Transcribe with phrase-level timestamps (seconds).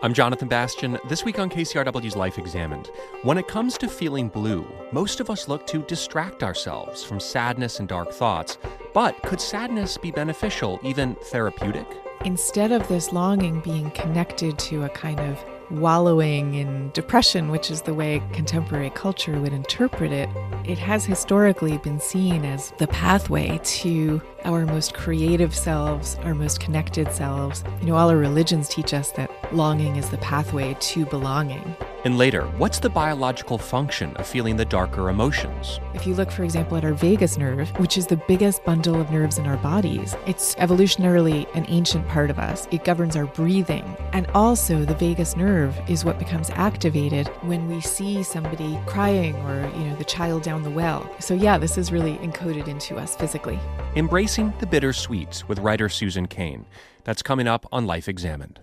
[0.00, 0.96] I'm Jonathan Bastian.
[1.08, 2.88] This week on KCRW's Life Examined.
[3.22, 7.80] When it comes to feeling blue, most of us look to distract ourselves from sadness
[7.80, 8.58] and dark thoughts.
[8.94, 11.84] But could sadness be beneficial, even therapeutic?
[12.24, 17.82] Instead of this longing being connected to a kind of wallowing in depression, which is
[17.82, 20.28] the way contemporary culture would interpret it,
[20.64, 26.60] it has historically been seen as the pathway to our most creative selves, our most
[26.60, 27.64] connected selves.
[27.80, 31.76] You know, all our religions teach us that longing is the pathway to belonging.
[32.04, 35.80] And later, what's the biological function of feeling the darker emotions?
[35.94, 39.10] If you look, for example, at our vagus nerve, which is the biggest bundle of
[39.10, 42.68] nerves in our bodies, it's evolutionarily an ancient part of us.
[42.70, 43.84] It governs our breathing.
[44.12, 49.68] And also, the vagus nerve is what becomes activated when we see somebody crying or,
[49.76, 51.10] you know, the child down the well.
[51.18, 53.58] So, yeah, this is really encoded into us physically.
[54.28, 56.66] Embracing the Bittersweet with writer Susan Cain.
[57.04, 58.60] That's coming up on Life Examined.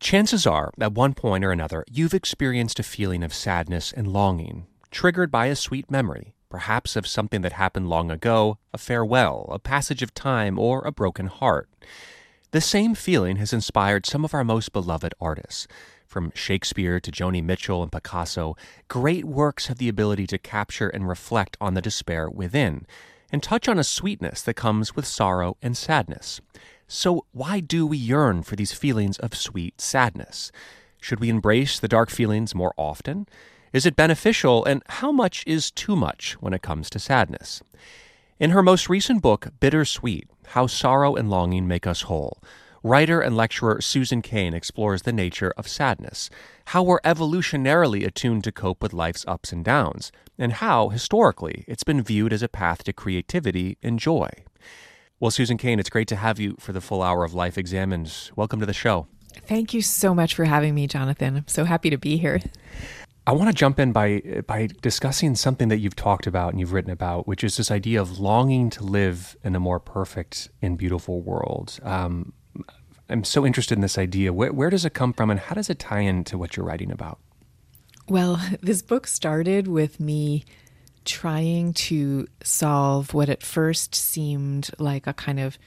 [0.00, 4.66] Chances are, at one point or another, you've experienced a feeling of sadness and longing,
[4.90, 9.60] triggered by a sweet memory, perhaps of something that happened long ago, a farewell, a
[9.60, 11.68] passage of time, or a broken heart.
[12.50, 15.68] The same feeling has inspired some of our most beloved artists.
[16.04, 18.56] From Shakespeare to Joni Mitchell and Picasso,
[18.88, 22.88] great works have the ability to capture and reflect on the despair within,
[23.32, 26.40] and touch on a sweetness that comes with sorrow and sadness.
[26.86, 30.52] So, why do we yearn for these feelings of sweet sadness?
[31.00, 33.26] Should we embrace the dark feelings more often?
[33.72, 37.62] Is it beneficial, and how much is too much when it comes to sadness?
[38.38, 42.38] In her most recent book, Bittersweet How Sorrow and Longing Make Us Whole,
[42.84, 46.28] writer and lecturer Susan Cain explores the nature of sadness,
[46.66, 51.82] how we're evolutionarily attuned to cope with life's ups and downs, and how, historically, it's
[51.82, 54.28] been viewed as a path to creativity and joy.
[55.18, 58.30] Well, Susan Cain, it's great to have you for the full hour of Life Examined.
[58.36, 59.06] Welcome to the show.
[59.46, 61.38] Thank you so much for having me, Jonathan.
[61.38, 62.42] I'm so happy to be here.
[63.26, 66.74] I want to jump in by by discussing something that you've talked about and you've
[66.74, 70.76] written about, which is this idea of longing to live in a more perfect and
[70.76, 71.80] beautiful world.
[71.82, 72.34] Um,
[73.08, 74.32] I'm so interested in this idea.
[74.32, 76.90] Where, where does it come from, and how does it tie into what you're writing
[76.90, 77.18] about?
[78.08, 80.44] Well, this book started with me
[81.04, 85.58] trying to solve what at first seemed like a kind of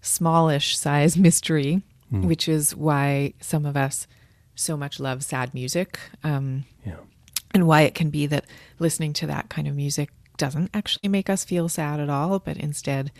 [0.00, 2.24] smallish size mystery, mm.
[2.24, 4.06] which is why some of us
[4.54, 5.98] so much love sad music.
[6.24, 6.96] Um, yeah.
[7.52, 8.46] And why it can be that
[8.78, 12.56] listening to that kind of music doesn't actually make us feel sad at all, but
[12.56, 13.10] instead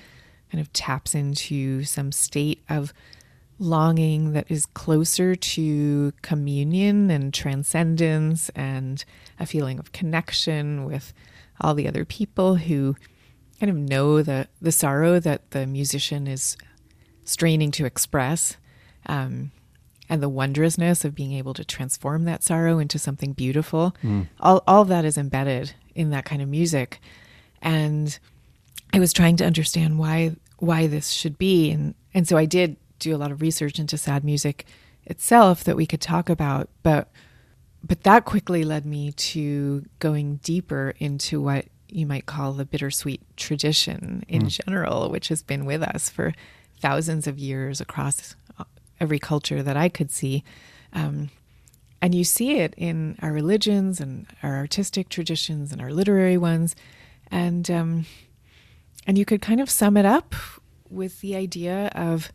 [0.51, 2.93] kind of taps into some state of
[3.59, 9.05] longing that is closer to communion and transcendence and
[9.41, 11.13] a feeling of connection with
[11.61, 12.95] all the other people who
[13.59, 16.57] kind of know the the sorrow that the musician is
[17.25, 18.57] straining to express,
[19.07, 19.51] um,
[20.09, 23.97] and the wondrousness of being able to transform that sorrow into something beautiful.
[24.03, 24.29] Mm.
[24.41, 27.01] All all of that is embedded in that kind of music,
[27.63, 28.19] and
[28.93, 32.77] I was trying to understand why why this should be, and and so I did
[32.99, 34.67] do a lot of research into sad music
[35.05, 37.09] itself that we could talk about, but
[37.83, 43.21] but that quickly led me to going deeper into what you might call the bittersweet
[43.37, 44.65] tradition in mm.
[44.67, 46.35] general, which has been with us for
[46.81, 48.35] thousands of years across
[49.01, 50.43] every culture that I could see.
[50.93, 51.31] Um,
[52.03, 56.75] and you see it in our religions and our artistic traditions and our literary ones.
[57.31, 58.07] And, um,
[59.07, 60.35] and you could kind of sum it up
[60.91, 62.33] with the idea of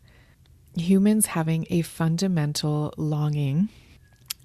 [0.76, 3.68] humans having a fundamental longing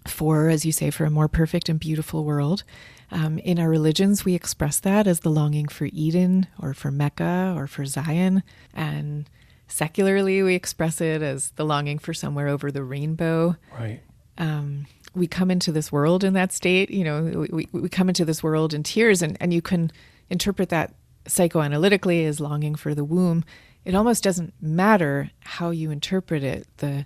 [0.06, 2.64] for, as you say, for a more perfect and beautiful world.
[3.12, 7.54] Um, in our religions, we express that as the longing for Eden or for Mecca
[7.56, 8.44] or for Zion.
[8.74, 9.30] And
[9.68, 13.56] secularly, we express it as the longing for somewhere over the rainbow.
[13.78, 14.02] Right.
[14.38, 16.90] Um, we come into this world in that state.
[16.90, 19.92] You know, we, we come into this world in tears, and, and you can
[20.30, 20.94] interpret that
[21.26, 23.44] psychoanalytically as longing for the womb.
[23.88, 26.68] It almost doesn't matter how you interpret it.
[26.80, 27.06] The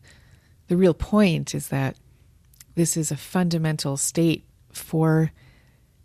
[0.68, 1.96] the real point is that
[2.74, 5.32] this is a fundamental state for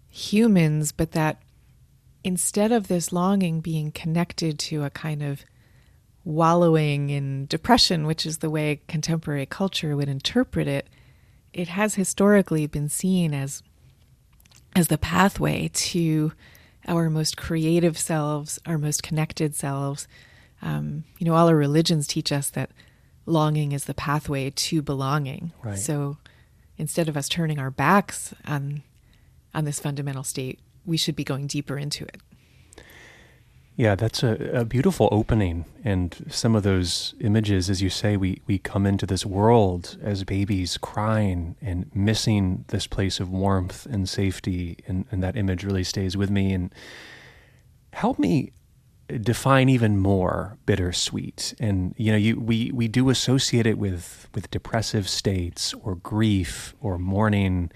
[0.06, 1.40] humans, but that
[2.22, 5.46] instead of this longing being connected to a kind of
[6.24, 10.90] wallowing in depression, which is the way contemporary culture would interpret it,
[11.54, 13.62] it has historically been seen as
[14.74, 16.32] as the pathway to
[16.86, 20.06] our most creative selves, our most connected selves.
[20.66, 22.70] Um, you know, all our religions teach us that
[23.24, 25.52] longing is the pathway to belonging.
[25.62, 25.78] Right.
[25.78, 26.18] So
[26.76, 28.82] instead of us turning our backs on
[29.54, 32.20] on this fundamental state, we should be going deeper into it.
[33.76, 35.66] Yeah, that's a, a beautiful opening.
[35.84, 40.24] And some of those images, as you say, we, we come into this world as
[40.24, 44.78] babies crying and missing this place of warmth and safety.
[44.86, 46.54] And, and that image really stays with me.
[46.54, 46.74] And
[47.92, 48.52] help me
[49.08, 51.54] define even more bittersweet.
[51.60, 56.74] And, you know, you, we, we do associate it with, with depressive states or grief
[56.80, 57.70] or mourning.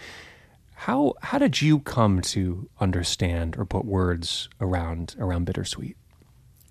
[0.74, 5.98] How how did you come to understand or put words around around bittersweet?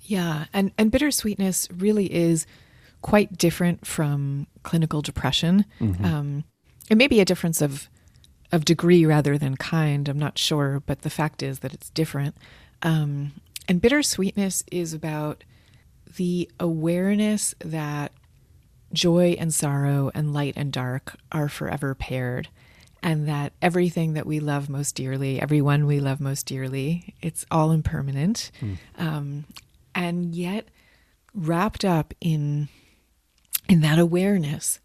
[0.01, 2.47] Yeah, and and bittersweetness really is
[3.03, 5.63] quite different from clinical depression.
[5.79, 6.03] Mm-hmm.
[6.03, 6.43] Um,
[6.89, 7.87] it may be a difference of
[8.51, 10.09] of degree rather than kind.
[10.09, 12.35] I'm not sure, but the fact is that it's different.
[12.81, 13.33] Um,
[13.69, 15.43] and bittersweetness is about
[16.17, 18.11] the awareness that
[18.91, 22.49] joy and sorrow and light and dark are forever paired
[23.01, 27.71] and that everything that we love most dearly, everyone we love most dearly, it's all
[27.71, 28.51] impermanent.
[28.59, 28.77] Mm.
[28.97, 29.45] Um,
[29.95, 30.67] and yet,
[31.33, 32.67] wrapped up in
[33.69, 34.79] in that awareness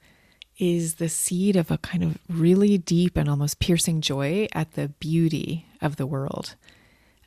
[0.59, 4.89] is the seed of a kind of really deep and almost piercing joy at the
[4.89, 6.55] beauty of the world.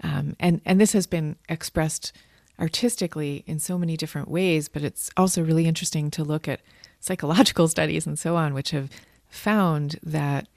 [0.03, 2.13] Um, and and this has been expressed
[2.59, 6.61] artistically in so many different ways, but it's also really interesting to look at
[6.99, 8.89] psychological studies and so on, which have
[9.29, 10.47] found that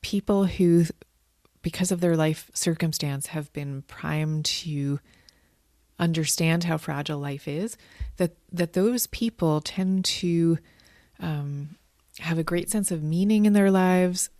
[0.00, 0.84] people who,
[1.62, 5.00] because of their life circumstance, have been primed to
[5.98, 7.76] understand how fragile life is,
[8.16, 10.58] that that those people tend to
[11.20, 11.76] um,
[12.18, 14.30] have a great sense of meaning in their lives,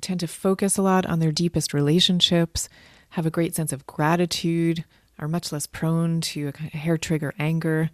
[0.00, 2.68] tend to focus a lot on their deepest relationships,
[3.14, 4.84] have a great sense of gratitude,
[5.20, 7.90] are much less prone to a hair trigger anger,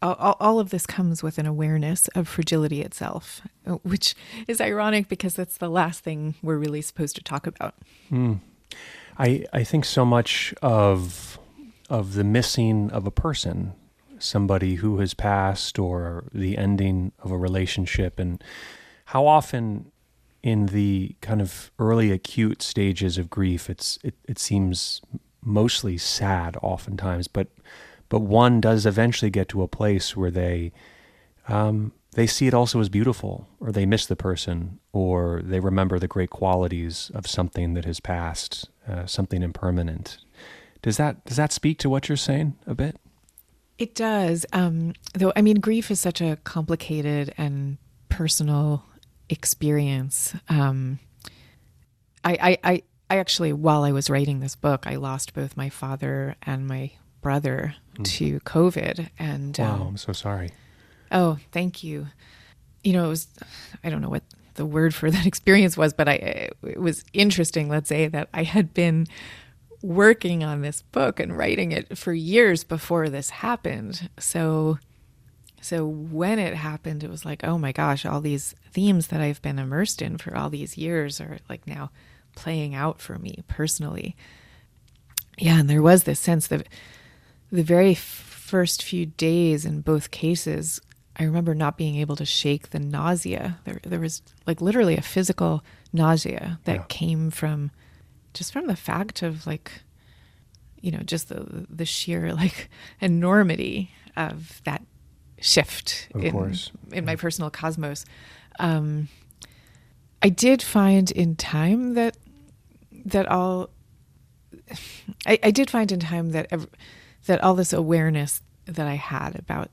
[0.00, 3.42] all, all, of this comes with an awareness of fragility itself,
[3.82, 4.14] which
[4.46, 7.74] is ironic because that's the last thing we're really supposed to talk about.
[8.10, 8.38] Mm.
[9.18, 11.40] I I think so much of
[11.90, 13.72] of the missing of a person,
[14.20, 18.42] somebody who has passed, or the ending of a relationship, and
[19.06, 19.90] how often
[20.42, 25.00] in the kind of early acute stages of grief, it's it, it seems
[25.42, 27.48] mostly sad, oftentimes, but
[28.08, 30.72] but one does eventually get to a place where they
[31.48, 35.98] um, they see it also as beautiful, or they miss the person, or they remember
[35.98, 40.18] the great qualities of something that has passed, uh, something impermanent.
[40.82, 42.96] Does that does that speak to what you're saying a bit?
[43.78, 44.46] It does.
[44.52, 48.84] Um, though I mean, grief is such a complicated and personal
[49.28, 50.34] experience.
[50.48, 50.98] Um,
[52.24, 55.68] I, I, I, I actually, while I was writing this book, I lost both my
[55.68, 58.04] father and my brother mm.
[58.04, 59.08] to COVID.
[59.18, 60.50] And wow, um, I'm so sorry.
[61.10, 62.08] Oh, thank you.
[62.84, 63.28] You know, it was,
[63.82, 67.68] I don't know what the word for that experience was, but I, it was interesting,
[67.68, 69.06] let's say, that I had been
[69.82, 74.10] working on this book and writing it for years before this happened.
[74.18, 74.78] So,
[75.60, 79.42] so when it happened, it was like, oh my gosh, all these themes that I've
[79.42, 81.90] been immersed in for all these years are like now
[82.34, 84.16] playing out for me personally.
[85.36, 86.66] Yeah, and there was this sense that
[87.50, 90.80] the very first few days in both cases,
[91.16, 93.58] I remember not being able to shake the nausea.
[93.64, 96.84] There, there was like literally a physical nausea that yeah.
[96.88, 97.70] came from
[98.34, 99.82] just from the fact of like,
[100.80, 102.70] you know, just the the sheer like
[103.00, 104.82] enormity of that
[105.40, 106.70] shift of in course.
[106.92, 108.04] in my personal cosmos.
[108.58, 109.08] Um,
[110.22, 112.16] I did find in time that
[113.06, 113.70] that all
[115.26, 116.52] I, I did find in time that
[117.26, 119.70] that all this awareness that I had about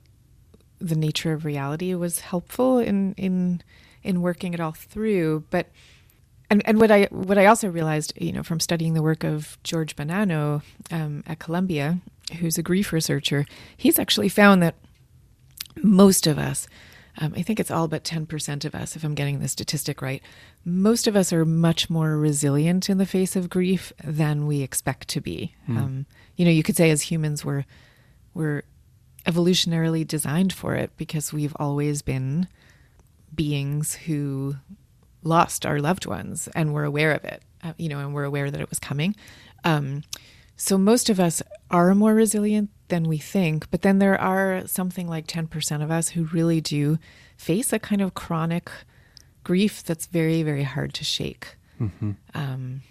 [0.79, 3.61] the nature of reality was helpful in in
[4.03, 5.45] in working it all through.
[5.49, 5.69] But
[6.49, 9.57] and and what I what I also realized, you know, from studying the work of
[9.63, 11.99] George Bonanno um, at Columbia,
[12.39, 13.45] who's a grief researcher,
[13.75, 14.75] he's actually found that
[15.83, 16.67] most of us
[17.17, 20.21] um, I think it's all but 10% of us, if I'm getting the statistic right.
[20.65, 25.07] Most of us are much more resilient in the face of grief than we expect
[25.09, 25.53] to be.
[25.69, 25.77] Mm.
[25.77, 26.05] Um,
[26.35, 27.65] you know, you could say as humans, we're,
[28.33, 28.63] we're
[29.25, 32.47] evolutionarily designed for it because we've always been
[33.33, 34.55] beings who
[35.23, 38.51] lost our loved ones and we're aware of it, uh, you know, and we're aware
[38.51, 39.15] that it was coming.
[39.63, 40.03] Um,
[40.57, 41.41] so most of us
[41.71, 46.09] are more resilient than we think, but then there are something like 10% of us
[46.09, 46.97] who really do
[47.37, 48.69] face a kind of chronic
[49.43, 51.55] grief that's very, very hard to shake.
[51.79, 52.11] Mm-hmm.
[52.33, 52.81] Um,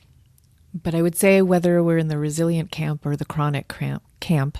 [0.74, 3.72] but I would say whether we're in the resilient camp or the chronic
[4.20, 4.58] camp,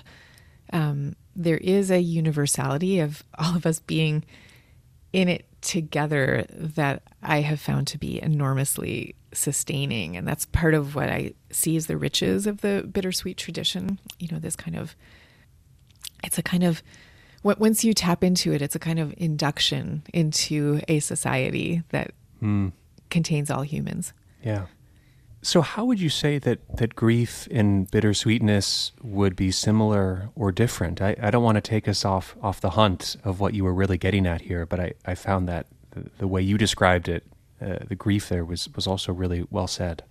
[0.71, 4.23] um, there is a universality of all of us being
[5.11, 10.15] in it together that I have found to be enormously sustaining.
[10.15, 13.99] And that's part of what I see as the riches of the bittersweet tradition.
[14.19, 14.95] You know, this kind of,
[16.25, 16.83] it's a kind of,
[17.43, 22.71] once you tap into it, it's a kind of induction into a society that mm.
[23.09, 24.13] contains all humans.
[24.43, 24.65] Yeah.
[25.41, 31.03] So, how would you say that, that grief and bittersweetness would be similar or different?
[31.03, 33.73] I, I don't want to take us off, off the hunt of what you were
[33.73, 37.27] really getting at here, but I, I found that the, the way you described it,
[37.61, 40.03] uh, the grief there was, was also really well said.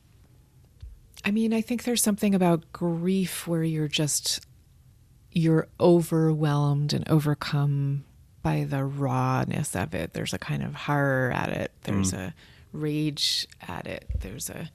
[1.24, 4.46] I mean, I think there's something about grief where you're just
[5.34, 8.04] you're overwhelmed and overcome
[8.42, 10.12] by the rawness of it.
[10.12, 11.72] There's a kind of horror at it.
[11.82, 12.28] There's mm.
[12.28, 12.34] a
[12.72, 14.08] rage at it.
[14.20, 14.70] There's a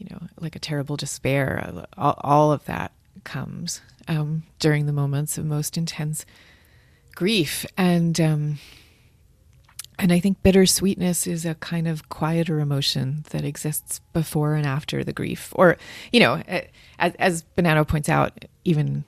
[0.00, 1.84] you know, like a terrible despair.
[1.96, 6.24] All, all of that comes um, during the moments of most intense
[7.14, 8.58] grief, and um,
[9.98, 15.04] and I think bittersweetness is a kind of quieter emotion that exists before and after
[15.04, 15.76] the grief, or
[16.12, 16.42] you know,
[16.98, 19.04] as, as Bonanno points out, even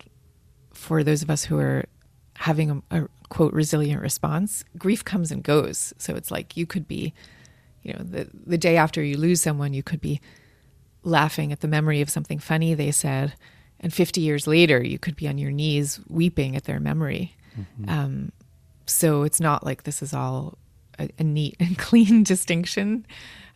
[0.82, 1.84] for those of us who are
[2.38, 5.94] having a, a quote resilient response, grief comes and goes.
[5.96, 7.14] So it's like you could be,
[7.82, 10.20] you know, the the day after you lose someone, you could be
[11.04, 13.34] laughing at the memory of something funny they said,
[13.78, 17.36] and 50 years later, you could be on your knees weeping at their memory.
[17.58, 17.88] Mm-hmm.
[17.88, 18.32] Um,
[18.86, 20.58] so it's not like this is all
[20.98, 23.06] a, a neat and clean distinction.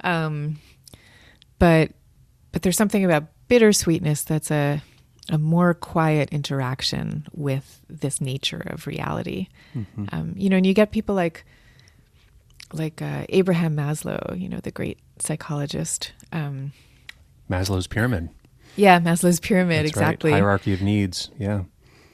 [0.05, 0.59] Um,
[1.59, 1.91] but
[2.53, 4.81] but there's something about bittersweetness that's a
[5.29, 9.49] a more quiet interaction with this nature of reality.
[9.75, 10.07] Mm-hmm.
[10.13, 11.45] Um, you know, and you get people like
[12.73, 16.13] like uh, Abraham Maslow, you know, the great psychologist.
[16.33, 16.73] Um,
[17.51, 18.29] Maslow's pyramid.
[18.77, 20.33] Yeah, Maslow's pyramid, That's exactly.
[20.33, 20.39] Right.
[20.39, 21.31] Hierarchy of needs.
[21.39, 21.63] Yeah.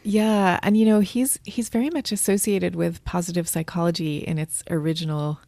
[0.05, 5.41] Yeah, and you know, he's he's very much associated with positive psychology in its original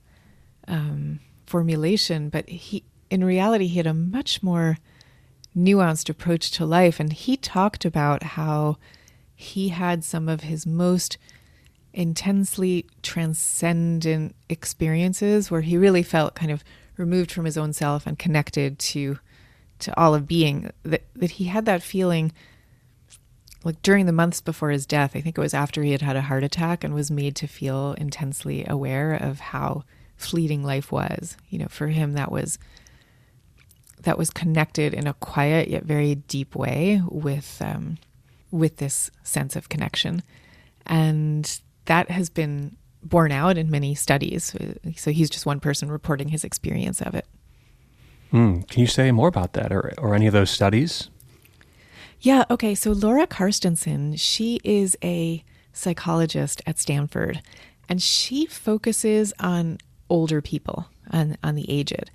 [0.69, 4.79] um, formulation, but he in reality he had a much more
[5.57, 8.77] nuanced approach to life and he talked about how
[9.35, 11.19] he had some of his most
[11.93, 16.65] intensely transcendent experiences where he really felt kind of
[16.97, 19.19] removed from his own self and connected to
[19.81, 20.71] to all of being.
[20.83, 22.33] That that he had that feeling
[23.65, 26.17] like during the months before his death i think it was after he had had
[26.17, 29.85] a heart attack and was made to feel intensely aware of how
[30.17, 31.37] fleeting life was.
[31.49, 32.59] You know for him that was
[34.05, 37.99] that was connected in a quiet yet very deep way with um,
[38.51, 40.23] with this sense of connection
[40.87, 44.55] and that has been borne out in many studies
[44.97, 47.27] so he's just one person reporting his experience of it
[48.35, 48.69] Mm.
[48.69, 51.09] Can you say more about that or, or any of those studies?
[52.21, 52.75] Yeah, okay.
[52.75, 57.43] So Laura Carstensen, she is a psychologist at Stanford,
[57.89, 59.79] and she focuses on
[60.11, 62.11] older people, on, on the aged.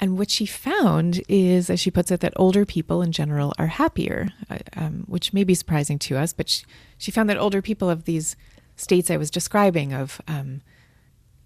[0.00, 3.68] And what she found is, as she puts it, that older people in general are
[3.68, 6.64] happier, uh, um, which may be surprising to us, but she,
[6.98, 8.34] she, found that older people have these
[8.76, 10.62] states I was describing of, um,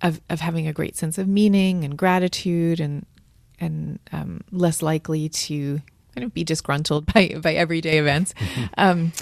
[0.00, 3.04] of, of having a great sense of meaning and gratitude and
[3.60, 5.80] and um, less likely to
[6.14, 8.34] kind of be disgruntled by by everyday events.
[8.76, 9.12] Um,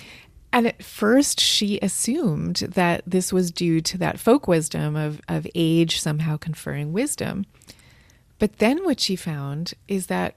[0.52, 5.46] and at first, she assumed that this was due to that folk wisdom of, of
[5.54, 7.44] age somehow conferring wisdom.
[8.38, 10.36] But then what she found is that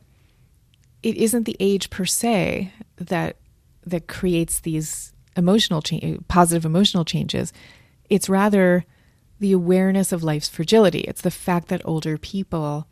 [1.04, 3.38] it isn't the age per se that
[3.86, 7.54] that creates these emotional change, positive emotional changes.
[8.10, 8.86] It's rather
[9.40, 11.00] the awareness of life's fragility.
[11.02, 12.88] It's the fact that older people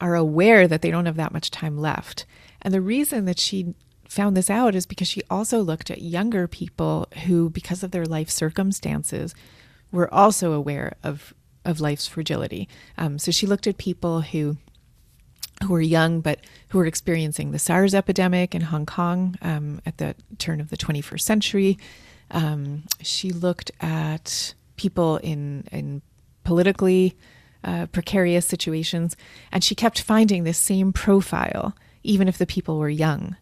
[0.00, 2.24] are aware that they don't have that much time left.
[2.62, 3.74] And the reason that she
[4.08, 8.06] found this out is because she also looked at younger people who, because of their
[8.06, 9.34] life circumstances,
[9.90, 11.34] were also aware of
[11.66, 12.68] of life's fragility.
[12.96, 14.56] Um, so she looked at people who
[15.64, 19.96] who were young but who were experiencing the SARS epidemic in Hong Kong um, at
[19.98, 21.78] the turn of the 21st century.
[22.30, 26.02] Um, she looked at people in in
[26.44, 27.16] politically
[27.64, 29.16] uh, precarious situations,
[29.50, 33.36] and she kept finding this same profile, even if the people were young.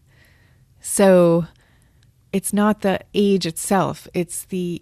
[0.81, 1.45] So
[2.31, 4.81] it's not the age itself; it's the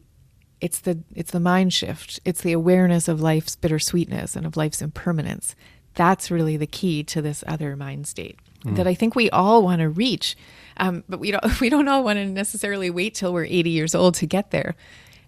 [0.64, 2.22] it's the it's the mind shift.
[2.24, 5.58] It's the awareness of life's bittersweetness and of life's impermanence.
[5.96, 8.78] That's really the key to this other mind state mm.
[8.78, 10.38] that I think we all want to reach,
[10.78, 13.94] um, but we don't we don't all want to necessarily wait till we're 80 years
[13.94, 14.76] old to get there.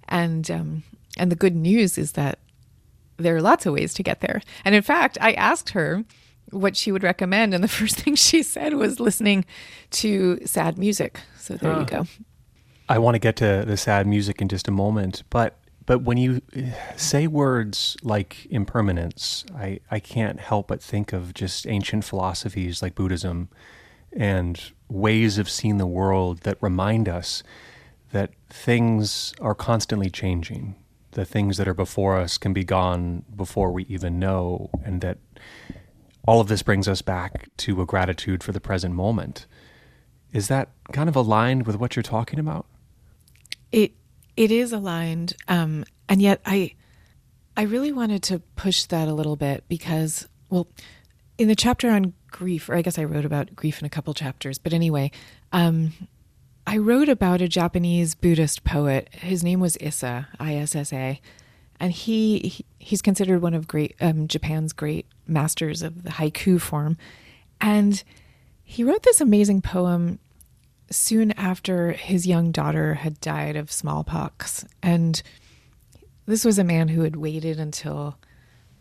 [0.07, 0.83] And um,
[1.17, 2.39] and the good news is that
[3.17, 4.41] there are lots of ways to get there.
[4.63, 6.05] And in fact, I asked her
[6.51, 9.43] what she would recommend, and the first thing she said was listening
[9.91, 11.19] to sad music.
[11.37, 11.79] So there huh.
[11.81, 12.07] you go.
[12.87, 16.17] I want to get to the sad music in just a moment, but but when
[16.17, 16.61] you uh,
[16.95, 22.95] say words like impermanence, I, I can't help but think of just ancient philosophies like
[22.95, 23.49] Buddhism
[24.11, 27.43] and ways of seeing the world that remind us
[28.11, 30.75] that things are constantly changing.
[31.11, 35.17] The things that are before us can be gone before we even know, and that
[36.27, 39.45] all of this brings us back to a gratitude for the present moment.
[40.33, 42.65] Is that kind of aligned with what you're talking about?
[43.71, 43.93] It
[44.37, 46.75] it is aligned, um, and yet I
[47.57, 50.67] I really wanted to push that a little bit because, well,
[51.37, 54.13] in the chapter on grief, or I guess I wrote about grief in a couple
[54.13, 55.11] chapters, but anyway,
[55.51, 55.93] um,
[56.67, 59.09] I wrote about a Japanese Buddhist poet.
[59.11, 61.21] His name was Issa, I S S A,
[61.79, 66.59] and he, he, he's considered one of great um, Japan's great masters of the haiku
[66.59, 66.97] form,
[67.61, 68.03] and
[68.63, 70.19] he wrote this amazing poem
[70.89, 74.65] soon after his young daughter had died of smallpox.
[74.83, 75.21] And
[76.25, 78.17] this was a man who had waited until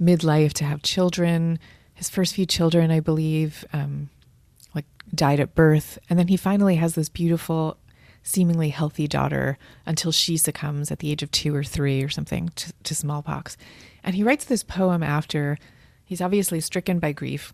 [0.00, 1.58] midlife to have children.
[1.94, 4.10] His first few children, I believe, um,
[4.74, 5.98] like died at birth.
[6.10, 7.78] And then he finally has this beautiful,
[8.22, 12.50] seemingly healthy daughter until she succumbs at the age of two or three or something
[12.56, 13.56] to, to smallpox.
[14.02, 15.58] And he writes this poem after
[16.04, 17.52] he's obviously stricken by grief.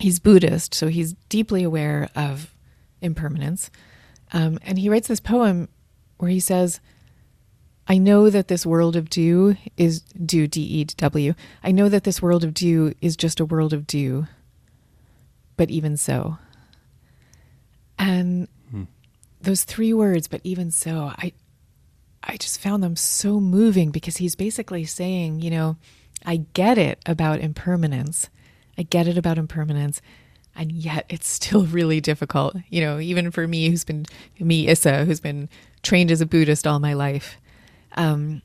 [0.00, 2.54] He's Buddhist, so he's deeply aware of
[3.00, 3.70] impermanence.
[4.32, 5.68] Um, and he writes this poem
[6.18, 6.80] where he says,
[7.86, 11.34] I know that this world of dew is dew, D E W.
[11.62, 14.26] I know that this world of dew is just a world of dew,
[15.56, 16.36] but even so.
[17.98, 18.84] And hmm.
[19.40, 21.32] those three words, but even so, I,
[22.22, 25.76] I just found them so moving because he's basically saying, you know,
[26.26, 28.28] I get it about impermanence.
[28.76, 30.02] I get it about impermanence
[30.58, 32.56] and yet it's still really difficult.
[32.68, 34.04] You know even for me who's been
[34.38, 35.48] me issa who's been
[35.82, 37.38] trained as a buddhist all my life.
[37.96, 38.42] Um,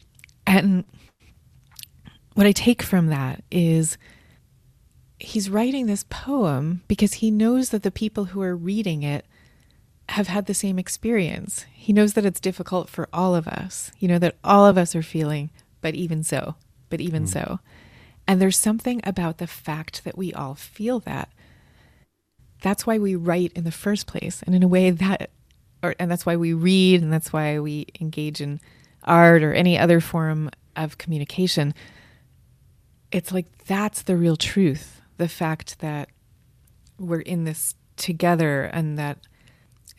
[0.47, 0.85] and
[2.33, 3.97] what i take from that is
[5.19, 9.25] he's writing this poem because he knows that the people who are reading it
[10.09, 11.65] have had the same experience.
[11.71, 14.95] He knows that it's difficult for all of us you know that all of us
[14.95, 15.49] are feeling
[15.81, 16.55] but even so
[16.89, 17.29] but even mm.
[17.29, 17.59] so.
[18.27, 21.29] And there's something about the fact that we all feel that
[22.63, 24.41] that's why we write in the first place.
[24.41, 25.29] And in a way that
[25.83, 28.59] or and that's why we read and that's why we engage in
[29.03, 31.75] art or any other form of communication.
[33.11, 35.01] It's like that's the real truth.
[35.17, 36.09] The fact that
[36.97, 39.19] we're in this together and that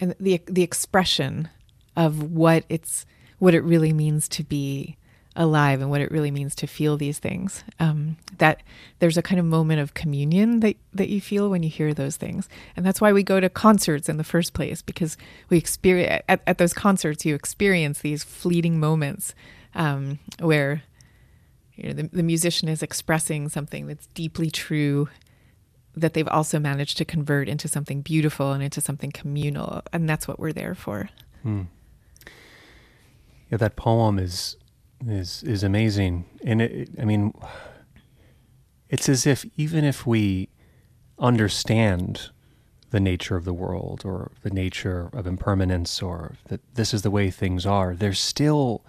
[0.00, 1.50] and the the expression
[1.96, 3.04] of what it's
[3.38, 4.96] what it really means to be
[5.36, 7.64] alive and what it really means to feel these things.
[7.80, 8.62] Um, that
[8.98, 12.16] there's a kind of moment of communion that, that you feel when you hear those
[12.16, 12.48] things.
[12.76, 15.16] And that's why we go to concerts in the first place, because
[15.48, 19.34] we experience at, at those concerts, you experience these fleeting moments
[19.74, 20.82] um, where
[21.74, 25.08] you know, the, the musician is expressing something that's deeply true
[25.96, 29.82] that they've also managed to convert into something beautiful and into something communal.
[29.92, 31.08] And that's what we're there for.
[31.42, 31.62] Hmm.
[33.50, 34.56] Yeah, that poem is
[35.08, 37.34] is is amazing, and it, I mean,
[38.88, 40.48] it's as if even if we
[41.18, 42.30] understand
[42.90, 47.10] the nature of the world or the nature of impermanence or that this is the
[47.10, 48.84] way things are, there's still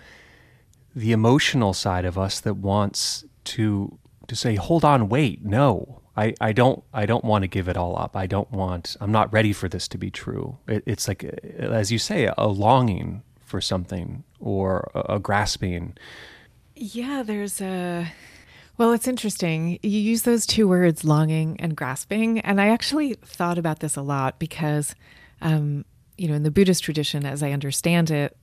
[0.95, 3.97] the emotional side of us that wants to
[4.27, 7.77] to say, hold on, wait, no, I, I don't I don't want to give it
[7.77, 8.15] all up.
[8.15, 10.57] I don't want I'm not ready for this to be true.
[10.67, 13.23] It, it's like as you say, a longing
[13.55, 15.95] for something or a, a grasping.
[16.75, 18.11] Yeah, there's a.
[18.77, 19.79] Well, it's interesting.
[19.81, 22.39] You use those two words, longing and grasping.
[22.41, 24.93] And I actually thought about this a lot because,
[25.41, 25.85] um,
[26.17, 28.35] you know, in the Buddhist tradition, as I understand it,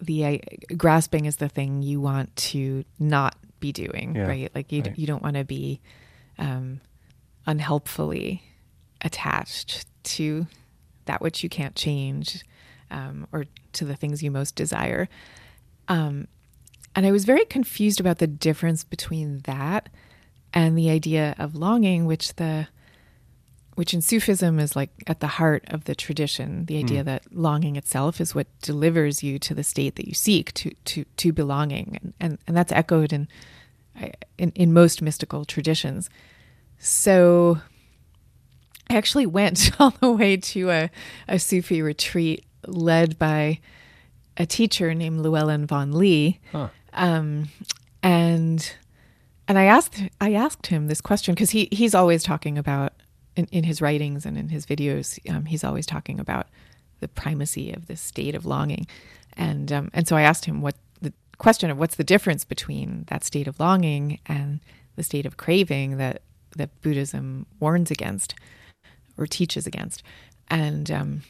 [0.00, 0.38] the uh,
[0.76, 4.52] grasping is the thing you want to not be doing, yeah, right?
[4.54, 4.96] Like you, right.
[4.96, 5.80] you don't want to be
[6.38, 6.80] um,
[7.44, 8.44] unhelpfully
[9.00, 10.46] attached to
[11.06, 12.44] that which you can't change
[12.92, 15.08] um, or to the things you most desire.
[15.88, 16.28] Um,
[16.94, 19.88] and I was very confused about the difference between that
[20.52, 22.68] and the idea of longing, which the
[23.76, 27.06] which in Sufism is like at the heart of the tradition, the idea mm.
[27.06, 31.04] that longing itself is what delivers you to the state that you seek, to to
[31.16, 33.28] to belonging, and and, and that's echoed in,
[34.36, 36.10] in in most mystical traditions.
[36.78, 37.60] So
[38.90, 40.90] I actually went all the way to a,
[41.28, 43.60] a Sufi retreat led by
[44.36, 46.40] a teacher named Llewellyn Vaughan-Lee.
[46.52, 46.68] Huh.
[46.92, 47.48] Um,
[48.02, 48.74] and
[49.46, 52.92] and I asked I asked him this question because he he's always talking about
[53.36, 56.46] in, in his writings and in his videos um, he's always talking about
[57.00, 58.86] the primacy of this state of longing,
[59.34, 63.04] and um, and so I asked him what the question of what's the difference between
[63.08, 64.60] that state of longing and
[64.96, 66.22] the state of craving that
[66.56, 68.34] that Buddhism warns against
[69.16, 70.02] or teaches against.
[70.48, 71.22] And um,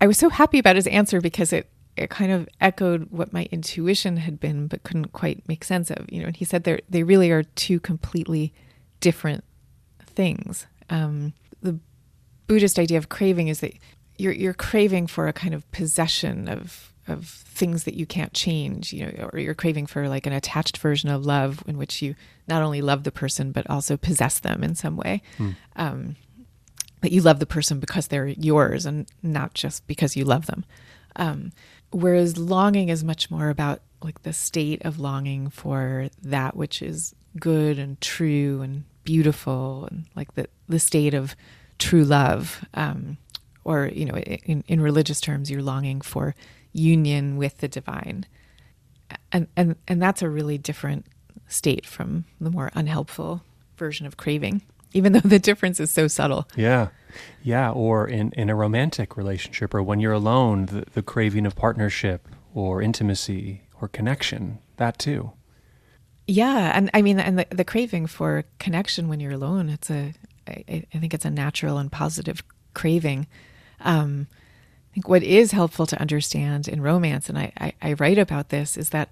[0.00, 3.46] I was so happy about his answer because it it kind of echoed what my
[3.50, 6.10] intuition had been, but couldn't quite make sense of.
[6.10, 8.52] You know, and he said they they really are two completely
[9.00, 9.44] different
[10.06, 10.66] things.
[10.88, 11.32] Um,
[11.62, 11.78] the
[12.46, 13.74] Buddhist idea of craving is that
[14.18, 18.92] you're you're craving for a kind of possession of of things that you can't change,
[18.92, 22.14] you know, or you're craving for like an attached version of love in which you
[22.46, 25.22] not only love the person but also possess them in some way.
[25.36, 25.50] Hmm.
[25.76, 26.16] Um,
[27.00, 30.64] that you love the person because they're yours and not just because you love them.
[31.16, 31.52] Um,
[31.90, 37.14] whereas longing is much more about like the state of longing for that which is
[37.38, 41.34] good and true and beautiful and like the the state of
[41.78, 42.64] true love.
[42.74, 43.18] Um,
[43.64, 46.34] or you know, in, in religious terms, you're longing for
[46.72, 48.26] union with the divine,
[49.32, 51.06] and and and that's a really different
[51.46, 53.42] state from the more unhelpful
[53.76, 56.48] version of craving even though the difference is so subtle.
[56.56, 56.88] Yeah.
[57.42, 57.70] Yeah.
[57.70, 62.28] Or in, in a romantic relationship or when you're alone, the, the craving of partnership
[62.54, 65.32] or intimacy or connection, that too.
[66.26, 66.72] Yeah.
[66.74, 70.12] And I mean, and the, the craving for connection when you're alone, it's a,
[70.46, 72.42] I, I think it's a natural and positive
[72.74, 73.26] craving.
[73.80, 74.26] Um,
[74.90, 78.48] I think what is helpful to understand in romance, and I, I, I write about
[78.48, 79.08] this, is that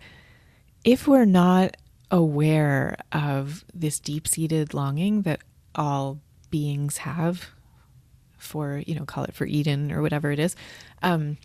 [0.84, 1.76] if we're not
[2.10, 5.40] aware of this deep seated longing that
[5.74, 7.50] all beings have
[8.38, 10.57] for, you know, call it for Eden or whatever it is,
[11.02, 11.37] um,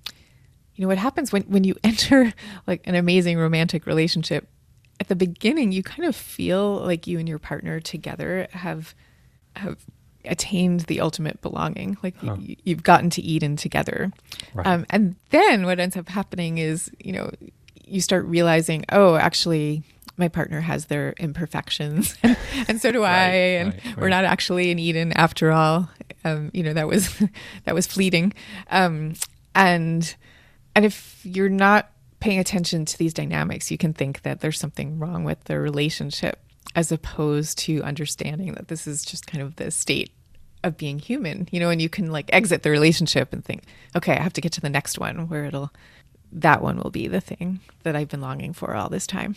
[0.76, 2.34] you know, what happens when, when you enter
[2.68, 4.48] like an amazing romantic relationship
[5.00, 8.96] at the beginning, you kind of feel like you and your partner together have,
[9.56, 9.78] have
[10.26, 11.98] attained the ultimate belonging.
[12.02, 12.38] Like huh.
[12.40, 14.12] you, have gotten to Eden together.
[14.54, 14.66] Right.
[14.66, 17.32] Um, and then what ends up happening is, you know,
[17.86, 19.84] you start realizing, oh, actually,
[20.18, 22.16] my partner has their imperfections,
[22.68, 23.98] and, so do right, I, and right, right.
[23.98, 25.90] we're not actually in Eden after all.
[26.24, 27.22] Um, you know, that was
[27.66, 28.34] that was fleeting,
[28.70, 29.14] um,
[29.56, 30.16] and
[30.76, 34.98] and if you're not paying attention to these dynamics, you can think that there's something
[34.98, 36.40] wrong with the relationship
[36.76, 40.12] as opposed to understanding that this is just kind of the state
[40.64, 43.64] of being human, you know, and you can like exit the relationship and think,
[43.96, 45.72] okay, I have to get to the next one where it'll,
[46.32, 49.36] that one will be the thing that I've been longing for all this time.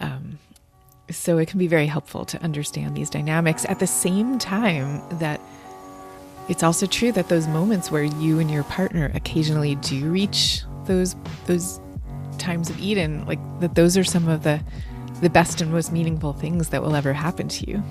[0.00, 0.38] Um,
[1.10, 5.40] so it can be very helpful to understand these dynamics at the same time that
[6.48, 11.14] it's also true that those moments where you and your partner occasionally do reach those
[11.46, 11.80] those
[12.38, 14.60] times of Eden, like that those are some of the
[15.20, 17.82] the best and most meaningful things that will ever happen to you.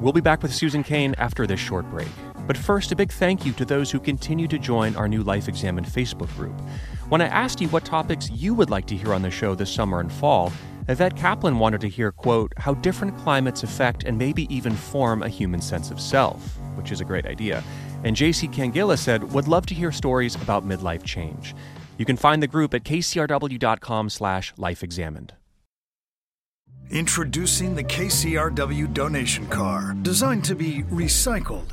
[0.00, 2.08] We'll be back with Susan Cain after this short break.
[2.46, 5.48] But first, a big thank you to those who continue to join our new Life
[5.48, 6.60] Examined Facebook group.
[7.08, 9.72] When I asked you what topics you would like to hear on the show this
[9.72, 10.52] summer and fall,
[10.86, 15.28] Yvette Kaplan wanted to hear, quote, how different climates affect and maybe even form a
[15.28, 17.64] human sense of self, which is a great idea.
[18.04, 21.54] And JC Cangilla said, would love to hear stories about midlife change.
[21.96, 25.30] You can find the group at kcrw.com slash lifeexamined.
[26.90, 31.72] Introducing the KCRW donation car, designed to be recycled.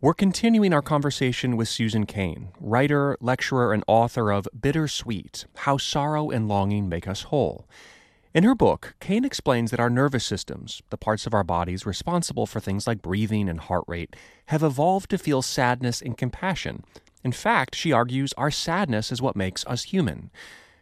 [0.00, 6.30] We're continuing our conversation with Susan Cain, writer, lecturer, and author of Bittersweet How Sorrow
[6.30, 7.66] and Longing Make Us Whole.
[8.32, 12.46] In her book, Cain explains that our nervous systems, the parts of our bodies responsible
[12.46, 14.14] for things like breathing and heart rate,
[14.46, 16.84] have evolved to feel sadness and compassion.
[17.24, 20.30] In fact, she argues our sadness is what makes us human.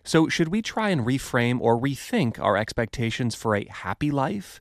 [0.05, 4.61] So, should we try and reframe or rethink our expectations for a happy life?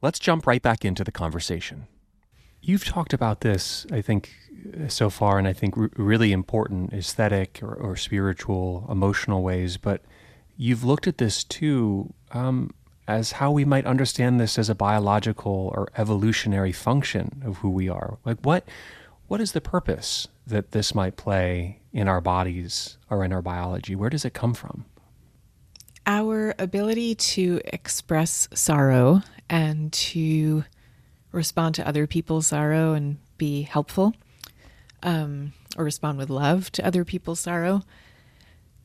[0.00, 1.88] Let's jump right back into the conversation.
[2.62, 4.30] You've talked about this, I think,
[4.88, 10.02] so far, and I think r- really important aesthetic or, or, spiritual, emotional ways, but
[10.56, 12.72] you've looked at this too um,
[13.08, 17.88] as how we might understand this as a biological or evolutionary function of who we
[17.88, 18.18] are.
[18.24, 18.68] Like, what,
[19.26, 23.96] what is the purpose that this might play in our bodies or in our biology?
[23.96, 24.84] Where does it come from?
[26.06, 30.64] Our ability to express sorrow and to
[31.32, 34.14] respond to other people's sorrow and be helpful,
[35.02, 37.82] um, or respond with love to other people's sorrow,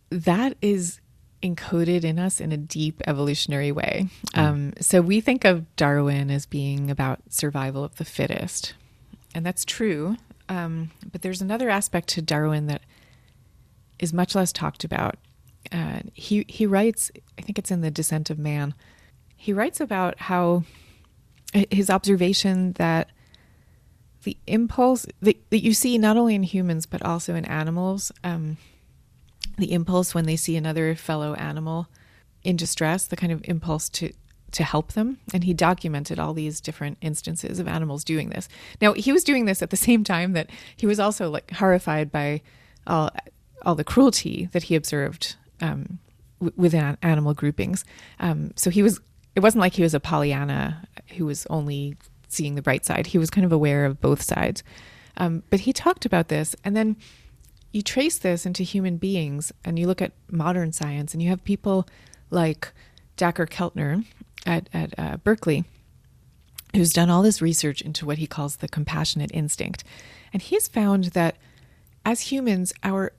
[0.10, 0.99] that is
[1.43, 4.08] encoded in us in a deep evolutionary way.
[4.34, 4.39] Mm.
[4.39, 8.73] Um, so we think of Darwin as being about survival of the fittest,
[9.34, 10.17] and that's true.
[10.47, 12.81] Um, but there's another aspect to Darwin that
[13.99, 15.17] is much less talked about.
[15.71, 18.75] Uh, he he writes, I think it's in the Descent of Man.
[19.36, 20.63] He writes about how
[21.72, 23.10] his observation that
[24.24, 28.58] the impulse that, that you see not only in humans but also in animals, um,
[29.58, 31.88] the impulse when they see another fellow animal
[32.44, 34.12] in distress, the kind of impulse to
[34.52, 35.18] to help them.
[35.34, 38.48] And he documented all these different instances of animals doing this.
[38.82, 42.12] Now he was doing this at the same time that he was also like horrified
[42.12, 42.41] by
[42.88, 43.12] all
[43.62, 46.00] all the cruelty that he observed um,
[46.56, 47.86] within animal groupings.
[48.20, 49.00] Um, so he was.
[49.36, 50.88] It wasn't like he was a Pollyanna
[51.18, 53.08] who was only seeing the bright side.
[53.08, 54.63] He was kind of aware of both sides.
[55.18, 56.98] Um, but he talked about this, and then
[57.72, 61.44] you trace this into human beings, and you look at modern science, and you have
[61.44, 61.88] people
[62.30, 62.74] like
[63.18, 64.06] Dacher Keltner
[64.46, 65.63] at, at uh, Berkeley,
[66.76, 69.84] who's done all this research into what he calls the compassionate instinct.
[70.34, 71.38] And he's found that
[72.06, 73.13] as humans, our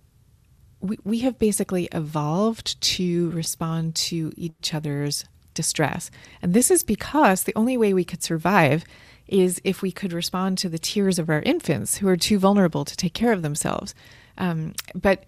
[0.81, 5.25] we, we have basically evolved to respond to each other's
[5.57, 6.11] distress.
[6.40, 8.85] And this is because the only way we could survive
[9.27, 12.85] is if we could respond to the tears of our infants who are too vulnerable
[12.85, 13.92] to take care of themselves.
[14.38, 15.25] Um, but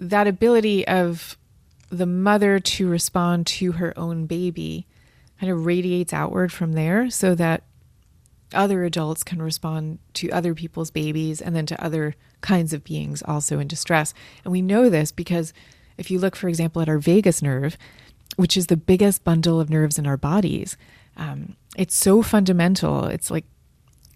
[0.00, 1.36] that ability of
[1.90, 4.86] the mother to respond to her own baby
[5.40, 7.64] kind of radiates outward from there so that
[8.54, 13.22] other adults can respond to other people's babies and then to other kinds of beings
[13.22, 14.14] also in distress.
[14.44, 15.52] And we know this because
[15.98, 17.76] if you look, for example, at our vagus nerve,
[18.38, 20.76] which is the biggest bundle of nerves in our bodies.
[21.16, 23.06] Um, it's so fundamental.
[23.06, 23.44] It's like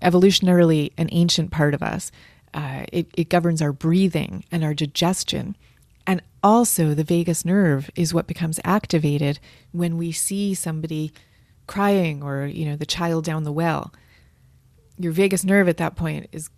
[0.00, 2.12] evolutionarily an ancient part of us.
[2.54, 5.56] Uh, it, it governs our breathing and our digestion.
[6.06, 9.40] And also, the vagus nerve is what becomes activated
[9.72, 11.12] when we see somebody
[11.66, 13.92] crying or, you know, the child down the well.
[15.00, 16.48] Your vagus nerve at that point is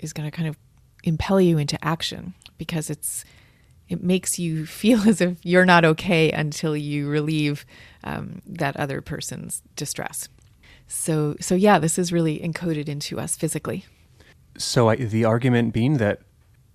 [0.00, 0.58] is going to kind of
[1.04, 3.24] impel you into action because it's
[3.92, 7.64] it makes you feel as if you're not okay until you relieve
[8.04, 10.28] um, that other person's distress.
[10.86, 13.84] So, so yeah, this is really encoded into us physically.
[14.58, 16.20] So, I, the argument being that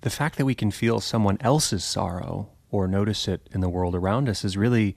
[0.01, 3.93] the fact that we can feel someone else's sorrow or notice it in the world
[3.93, 4.95] around us is really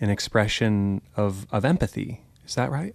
[0.00, 2.20] an expression of, of empathy.
[2.46, 2.94] Is that right?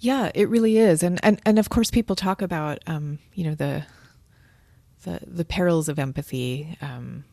[0.00, 3.56] Yeah, it really is, and and and of course, people talk about um, you know
[3.56, 3.84] the
[5.04, 6.76] the the perils of empathy.
[6.80, 7.24] Um,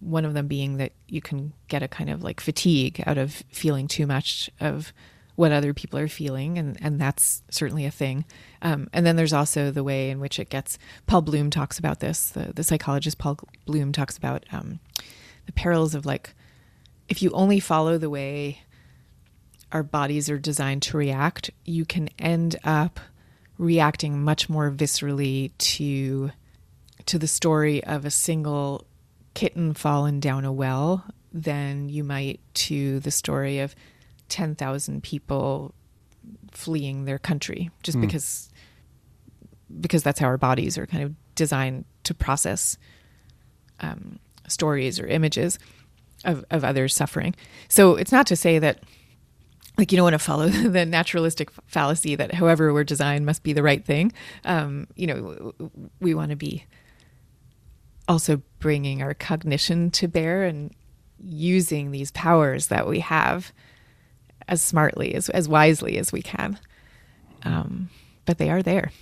[0.00, 3.44] one of them being that you can get a kind of like fatigue out of
[3.50, 4.92] feeling too much of
[5.34, 8.24] what other people are feeling, and and that's certainly a thing.
[8.60, 10.78] Um, and then there's also the way in which it gets.
[11.06, 12.28] Paul Bloom talks about this.
[12.28, 14.80] The the psychologist Paul Bloom talks about um,
[15.46, 16.34] the perils of like
[17.08, 18.62] if you only follow the way
[19.70, 23.00] our bodies are designed to react, you can end up
[23.58, 26.30] reacting much more viscerally to
[27.06, 28.86] to the story of a single
[29.34, 33.74] kitten fallen down a well than you might to the story of
[34.28, 35.74] 10,000 people
[36.50, 38.02] fleeing their country just mm.
[38.02, 38.48] because
[39.80, 42.76] because that's how our bodies are kind of designed to process
[43.80, 45.58] um, stories or images
[46.24, 47.34] of, of others suffering.
[47.68, 48.80] So it's not to say that
[49.78, 53.52] like you don't want to follow the naturalistic fallacy that however we're designed must be
[53.52, 54.12] the right thing.
[54.44, 55.54] Um, you know,
[56.00, 56.64] we want to be
[58.08, 60.74] also bringing our cognition to bear and
[61.18, 63.52] using these powers that we have
[64.48, 66.58] as smartly as as wisely as we can.
[67.44, 67.90] Um,
[68.24, 68.92] but they are there,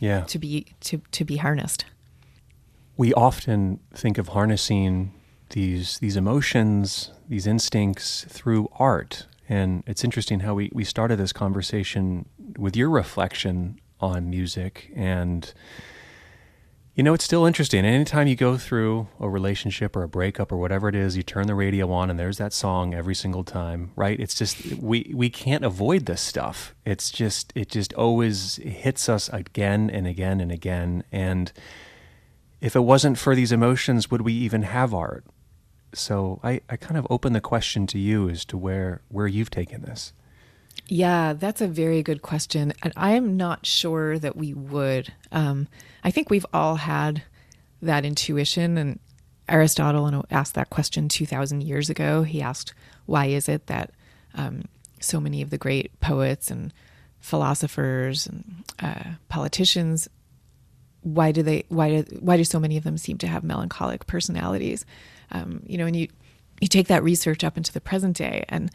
[0.00, 1.84] yeah, to be to to be harnessed.
[2.96, 5.12] We often think of harnessing
[5.50, 11.32] these these emotions, these instincts through art, and it's interesting how we we started this
[11.32, 15.54] conversation with your reflection on music and
[16.94, 17.86] you know, it's still interesting.
[17.86, 21.46] Anytime you go through a relationship or a breakup or whatever it is, you turn
[21.46, 24.20] the radio on and there's that song every single time, right?
[24.20, 26.74] It's just we we can't avoid this stuff.
[26.84, 31.02] It's just it just always hits us again and again and again.
[31.10, 31.50] And
[32.60, 35.24] if it wasn't for these emotions, would we even have art?
[35.94, 39.50] So I, I kind of open the question to you as to where where you've
[39.50, 40.12] taken this.
[40.88, 42.72] Yeah, that's a very good question.
[42.82, 45.12] And I am not sure that we would.
[45.32, 45.68] Um,
[46.04, 47.22] I think we've all had
[47.82, 48.78] that intuition.
[48.78, 48.98] And
[49.48, 52.22] Aristotle asked that question 2,000 years ago.
[52.24, 52.74] He asked,
[53.06, 53.92] why is it that
[54.34, 54.64] um,
[55.00, 56.72] so many of the great poets and
[57.20, 60.08] philosophers and uh, politicians
[61.02, 64.06] why do they why do why do so many of them seem to have melancholic
[64.06, 64.84] personalities
[65.32, 66.08] Um, you know, and you
[66.60, 68.70] you take that research up into the present day, and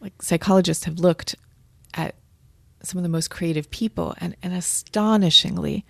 [0.00, 1.36] like psychologists have looked
[1.94, 2.14] at
[2.82, 5.84] some of the most creative people, and an astonishingly,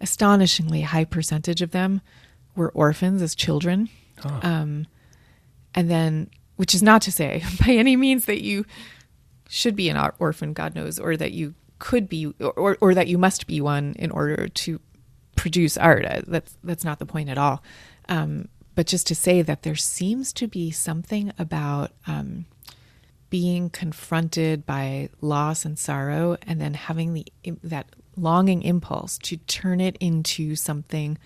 [0.00, 2.00] astonishingly high percentage of them
[2.54, 3.88] were orphans as children.
[4.24, 4.40] Oh.
[4.42, 4.86] Um,
[5.74, 8.66] and then, which is not to say by any means that you
[9.48, 13.16] should be an orphan, God knows, or that you could be, or, or that you
[13.16, 14.80] must be one in order to
[15.36, 16.04] produce art.
[16.04, 17.62] Uh, that's that's not the point at all.
[18.08, 22.46] Um, but just to say that there seems to be something about um,
[23.30, 27.26] being confronted by loss and sorrow, and then having the
[27.62, 27.86] that
[28.16, 31.18] longing impulse to turn it into something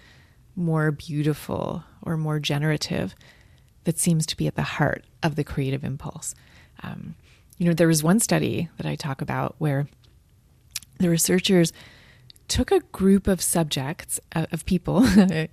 [0.54, 3.14] more beautiful or more generative
[3.84, 6.34] that seems to be at the heart of the creative impulse.
[6.82, 7.14] Um,
[7.58, 9.86] you know, there was one study that I talk about where
[10.98, 11.72] the researchers
[12.48, 15.48] took a group of subjects uh, of people who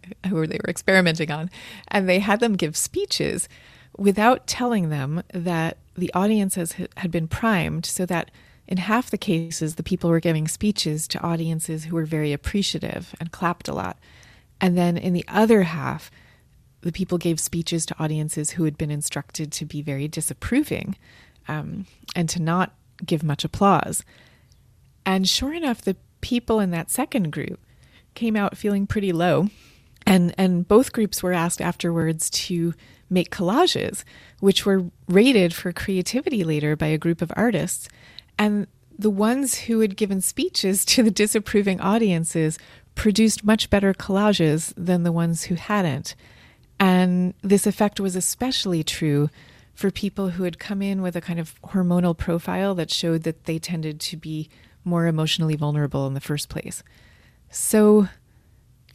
[0.47, 1.49] they were experimenting on,
[1.87, 3.47] and they had them give speeches
[3.99, 8.31] without telling them that the audiences had been primed so that
[8.67, 13.13] in half the cases the people were giving speeches to audiences who were very appreciative
[13.19, 13.97] and clapped a lot
[14.61, 16.09] and then in the other half
[16.81, 20.95] the people gave speeches to audiences who had been instructed to be very disapproving
[21.47, 21.85] um,
[22.15, 22.73] and to not
[23.05, 24.03] give much applause.
[25.05, 27.59] And sure enough, the people in that second group
[28.13, 29.49] came out feeling pretty low.
[30.05, 32.73] And, and both groups were asked afterwards to
[33.09, 34.03] make collages,
[34.39, 37.89] which were rated for creativity later by a group of artists.
[38.37, 38.67] And
[38.97, 42.57] the ones who had given speeches to the disapproving audiences
[42.95, 46.15] produced much better collages than the ones who hadn't.
[46.79, 49.29] And this effect was especially true
[49.73, 53.45] for people who had come in with a kind of hormonal profile that showed that
[53.45, 54.49] they tended to be
[54.83, 56.83] more emotionally vulnerable in the first place.
[57.49, 58.09] So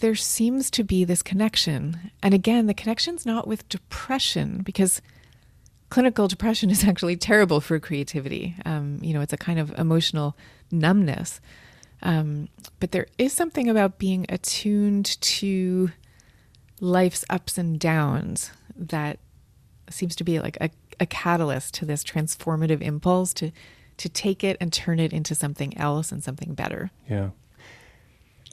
[0.00, 2.10] there seems to be this connection.
[2.22, 5.00] And again, the connection's not with depression because
[5.90, 8.56] clinical depression is actually terrible for creativity.
[8.64, 10.36] Um, you know, it's a kind of emotional
[10.70, 11.40] numbness.
[12.02, 12.48] Um,
[12.80, 15.90] but there is something about being attuned to
[16.80, 19.18] life's ups and downs that
[19.88, 23.52] seems to be like a, a catalyst to this transformative impulse to
[23.96, 26.90] to take it and turn it into something else and something better.
[27.08, 27.30] Yeah.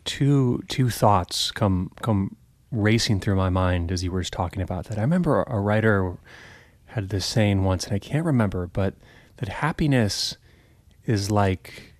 [0.03, 2.35] Two two thoughts come come
[2.71, 4.97] racing through my mind as you were talking about that.
[4.97, 6.17] I remember a writer
[6.87, 8.95] had this saying once, and I can't remember, but
[9.37, 10.37] that happiness
[11.05, 11.93] is like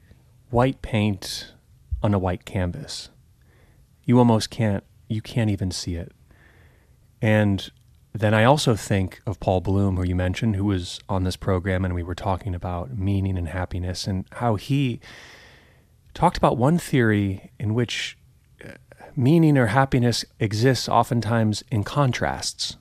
[0.50, 1.54] white paint
[2.04, 3.10] on a white canvas.
[4.04, 6.12] You almost can't you can't even see it.
[7.22, 7.70] And
[8.14, 11.86] then I also think of Paul Bloom, who you mentioned, who was on this program,
[11.86, 15.00] and we were talking about meaning and happiness, and how he
[16.14, 18.18] talked about one theory in which
[18.64, 18.74] uh,
[19.16, 22.78] meaning or happiness exists oftentimes in contrasts.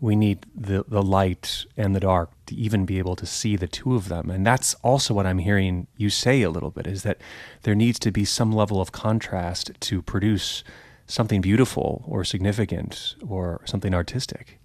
[0.00, 3.66] We need the, the light and the dark to even be able to see the
[3.66, 4.30] two of them.
[4.30, 7.18] And that's also what I'm hearing you say a little bit is that
[7.62, 10.62] there needs to be some level of contrast to produce
[11.06, 14.58] something beautiful or significant or something artistic.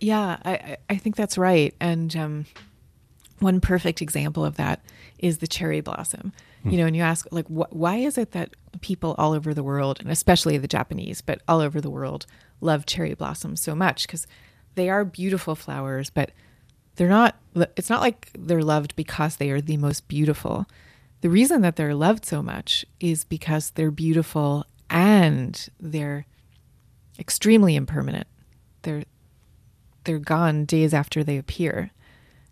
[0.00, 1.74] Yeah, I, I think that's right.
[1.80, 2.46] And um,
[3.40, 4.82] one perfect example of that
[5.18, 6.32] is the cherry blossom.
[6.64, 9.62] You know, and you ask, like, wh- why is it that people all over the
[9.62, 12.26] world, and especially the Japanese, but all over the world,
[12.60, 14.06] love cherry blossoms so much?
[14.06, 14.26] Because
[14.74, 16.32] they are beautiful flowers, but
[16.96, 17.36] they're not,
[17.76, 20.66] it's not like they're loved because they are the most beautiful.
[21.20, 26.26] The reason that they're loved so much is because they're beautiful and they're
[27.18, 28.26] extremely impermanent.
[28.82, 29.04] They're
[30.04, 31.90] they're gone days after they appear.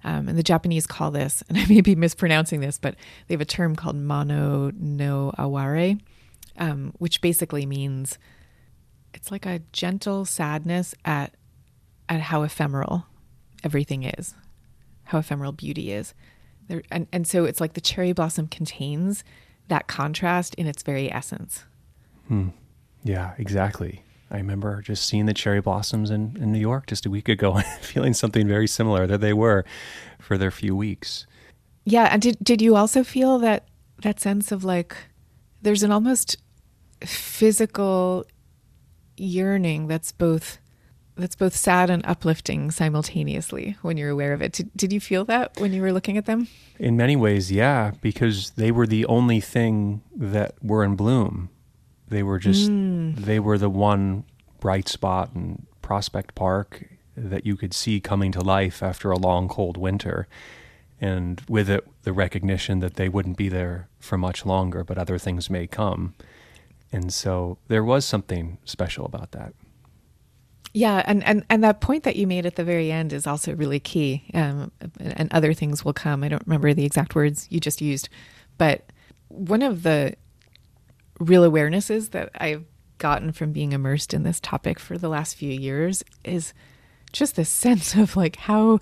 [0.04, 2.94] Um, and the Japanese call this, and I may be mispronouncing this, but
[3.26, 5.96] they have a term called mono no aware,
[6.58, 8.18] um, which basically means
[9.14, 11.34] it's like a gentle sadness at
[12.08, 13.06] at how ephemeral
[13.64, 14.34] everything is,
[15.04, 16.14] how ephemeral beauty is.
[16.68, 19.24] There, and, and so it's like the cherry blossom contains
[19.68, 21.64] that contrast in its very essence.
[22.28, 22.50] Hmm.
[23.02, 24.02] Yeah, exactly.
[24.30, 27.54] I remember just seeing the cherry blossoms in, in New York just a week ago
[27.56, 29.64] and feeling something very similar that they were
[30.18, 31.26] for their few weeks.
[31.84, 33.68] Yeah, and did did you also feel that
[34.02, 34.96] that sense of like
[35.62, 36.36] there's an almost
[37.00, 38.26] physical
[39.16, 40.58] yearning that's both
[41.16, 44.52] that's both sad and uplifting simultaneously when you're aware of it.
[44.52, 46.46] Did, did you feel that when you were looking at them?
[46.78, 51.48] In many ways, yeah, because they were the only thing that were in bloom
[52.08, 53.14] they were just mm.
[53.16, 54.24] they were the one
[54.60, 59.48] bright spot in Prospect Park that you could see coming to life after a long
[59.48, 60.26] cold winter
[61.00, 65.18] and with it the recognition that they wouldn't be there for much longer but other
[65.18, 66.14] things may come
[66.92, 69.52] and so there was something special about that
[70.76, 73.54] Yeah, and, and, and that point that you made at the very end is also
[73.54, 74.24] really key.
[74.34, 76.22] Um, and other things will come.
[76.22, 78.10] I don't remember the exact words you just used,
[78.58, 78.92] but
[79.28, 80.14] one of the
[81.18, 82.64] real awarenesses that I've
[82.98, 86.54] gotten from being immersed in this topic for the last few years is
[87.12, 88.80] just this sense of like how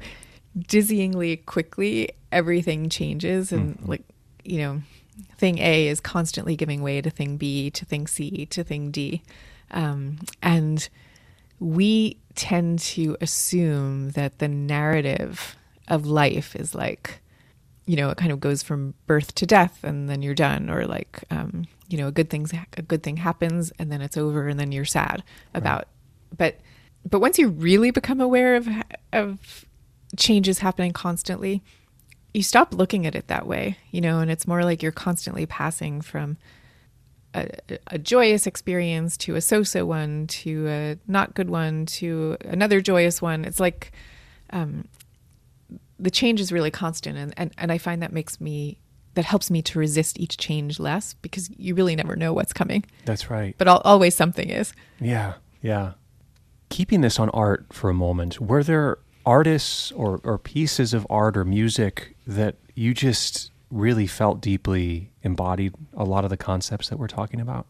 [0.57, 3.91] dizzyingly quickly everything changes and mm-hmm.
[3.91, 4.03] like
[4.45, 4.81] you know
[5.37, 9.23] thing A is constantly giving way to thing B, to thing C, to thing D.
[9.71, 10.89] Um, and
[11.61, 15.57] we tend to assume that the narrative
[15.89, 17.21] of life is like,
[17.87, 20.87] you know, it kind of goes from birth to death and then you're done, or
[20.87, 24.49] like, um, you know, a good thing's a good thing happens and then it's over
[24.49, 25.23] and then you're sad
[25.53, 25.79] about.
[25.79, 26.37] Right.
[26.37, 26.61] But
[27.09, 28.69] but once you really become aware of
[29.13, 29.65] of
[30.17, 31.63] changes happening constantly,
[32.33, 35.47] you stop looking at it that way, you know, and it's more like you're constantly
[35.47, 36.37] passing from
[37.35, 37.49] a,
[37.89, 43.21] a, joyous experience to a so-so one to a not good one to another joyous
[43.21, 43.45] one.
[43.45, 43.93] It's like
[44.51, 44.87] um,
[45.99, 48.79] the change is really constant, and, and and I find that makes me
[49.15, 52.85] that helps me to resist each change less because you really never know what's coming.
[53.05, 53.55] That's right.
[53.59, 54.73] But always something is.
[55.01, 55.93] Yeah, yeah.
[56.69, 61.37] Keeping this on art for a moment, were there artists or, or pieces of art
[61.37, 66.99] or music that you just really felt deeply embodied a lot of the concepts that
[66.99, 67.67] we're talking about?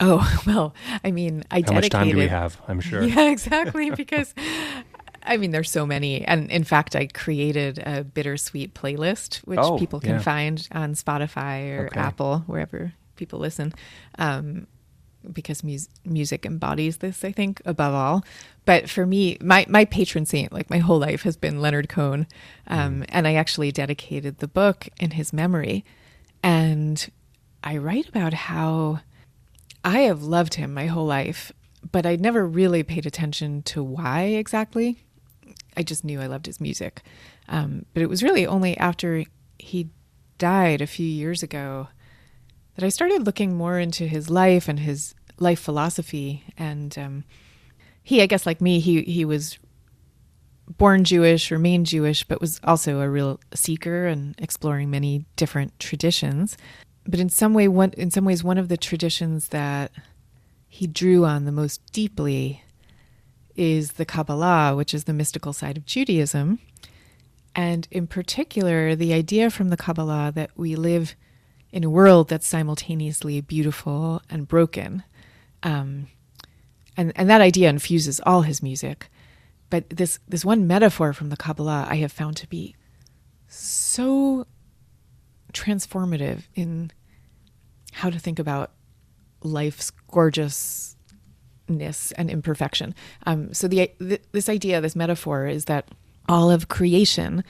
[0.00, 0.74] Oh, well,
[1.04, 1.82] I mean, I How dedicated.
[1.82, 2.60] much time do we have?
[2.68, 3.02] I'm sure.
[3.12, 3.90] Yeah, exactly.
[3.90, 4.34] Because,
[5.24, 6.24] I mean, there's so many.
[6.24, 10.20] And in fact, I created a bittersweet playlist, which oh, people can yeah.
[10.20, 12.00] find on Spotify or okay.
[12.00, 13.72] Apple, wherever people listen.
[14.18, 14.66] Um,
[15.32, 18.24] because mu- music embodies this, I think, above all.
[18.64, 22.26] But for me, my, my patron saint, like my whole life, has been Leonard Cohen.
[22.66, 23.06] Um, mm.
[23.08, 25.84] And I actually dedicated the book in his memory.
[26.42, 27.08] And
[27.62, 29.00] I write about how
[29.84, 31.52] I have loved him my whole life,
[31.90, 35.04] but I never really paid attention to why exactly.
[35.76, 37.02] I just knew I loved his music.
[37.48, 39.24] Um, but it was really only after
[39.58, 39.90] he
[40.38, 41.88] died a few years ago
[42.74, 46.44] that I started looking more into his life and his life philosophy.
[46.56, 47.24] And um,
[48.02, 49.58] he, I guess, like me, he he was
[50.78, 56.56] born Jewish, remained Jewish, but was also a real seeker and exploring many different traditions.
[57.04, 59.90] But in some way, one in some ways, one of the traditions that
[60.68, 62.61] he drew on the most deeply
[63.56, 66.58] is the Kabbalah, which is the mystical side of Judaism.
[67.54, 71.14] And in particular, the idea from the Kabbalah that we live
[71.70, 75.02] in a world that's simultaneously beautiful and broken.
[75.62, 76.08] Um,
[76.96, 79.10] and, and that idea infuses all his music.
[79.70, 82.76] But this, this one metaphor from the Kabbalah I have found to be
[83.48, 84.46] so
[85.52, 86.90] transformative in
[87.92, 88.72] how to think about
[89.42, 89.90] life's
[91.66, 92.94] gorgeousness and imperfection.
[93.26, 95.88] Um, so the, th- this idea, this metaphor, is that
[96.28, 97.44] all of creation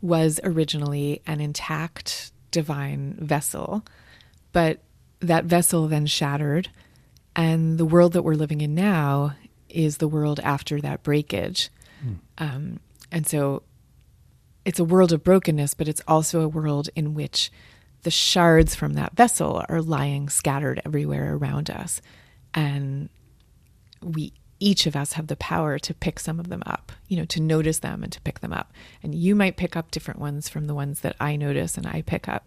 [0.00, 3.84] was originally an intact divine vessel,
[4.52, 4.80] but
[5.20, 6.70] that vessel then shattered,
[7.34, 9.34] and the world that we're living in now
[9.68, 11.68] is the world after that breakage.
[12.04, 12.18] Mm.
[12.38, 13.62] Um, and so
[14.64, 17.50] it's a world of brokenness, but it's also a world in which
[18.02, 22.00] the shards from that vessel are lying scattered everywhere around us.
[22.54, 23.08] And
[24.02, 27.24] we each of us have the power to pick some of them up, you know,
[27.26, 28.72] to notice them and to pick them up.
[29.02, 32.02] And you might pick up different ones from the ones that I notice and I
[32.02, 32.46] pick up.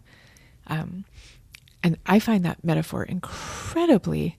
[0.66, 1.04] Um,
[1.82, 4.36] and I find that metaphor incredibly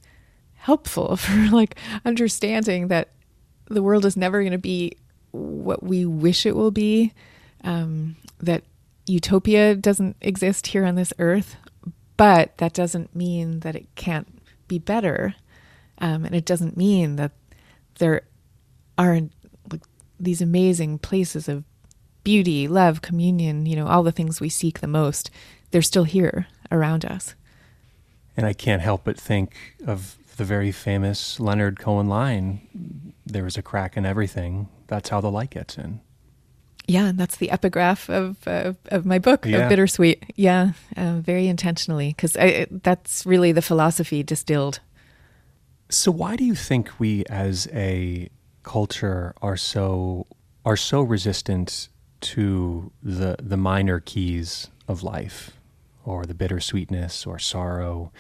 [0.56, 3.10] helpful for like understanding that
[3.68, 4.94] the world is never going to be
[5.32, 7.12] what we wish it will be.
[7.64, 8.64] Um, that
[9.08, 11.56] utopia doesn't exist here on this earth,
[12.18, 14.28] but that doesn't mean that it can't
[14.68, 15.36] be better.
[16.00, 17.32] Um, and it doesn't mean that
[18.00, 18.22] there
[18.98, 19.20] are
[19.72, 19.84] like,
[20.20, 21.64] these amazing places of
[22.24, 25.30] beauty, love, communion, you know, all the things we seek the most,
[25.72, 27.36] they're still here around us.
[28.36, 33.58] And I can't help but think of the very famous Leonard Cohen line there is
[33.58, 34.68] a crack in everything.
[34.88, 36.02] That's how the light gets in.
[36.88, 39.60] Yeah, and that's the epigraph of uh, of my book, yeah.
[39.60, 40.34] of Bittersweet.
[40.36, 42.34] Yeah, uh, very intentionally, because
[42.84, 44.82] that's really the philosophy distilled
[45.94, 48.30] so why do you think we as a
[48.64, 50.26] culture are so
[50.66, 51.90] are so resistant
[52.22, 55.52] to the the minor keys of life
[56.06, 58.12] or the bittersweetness or sorrow?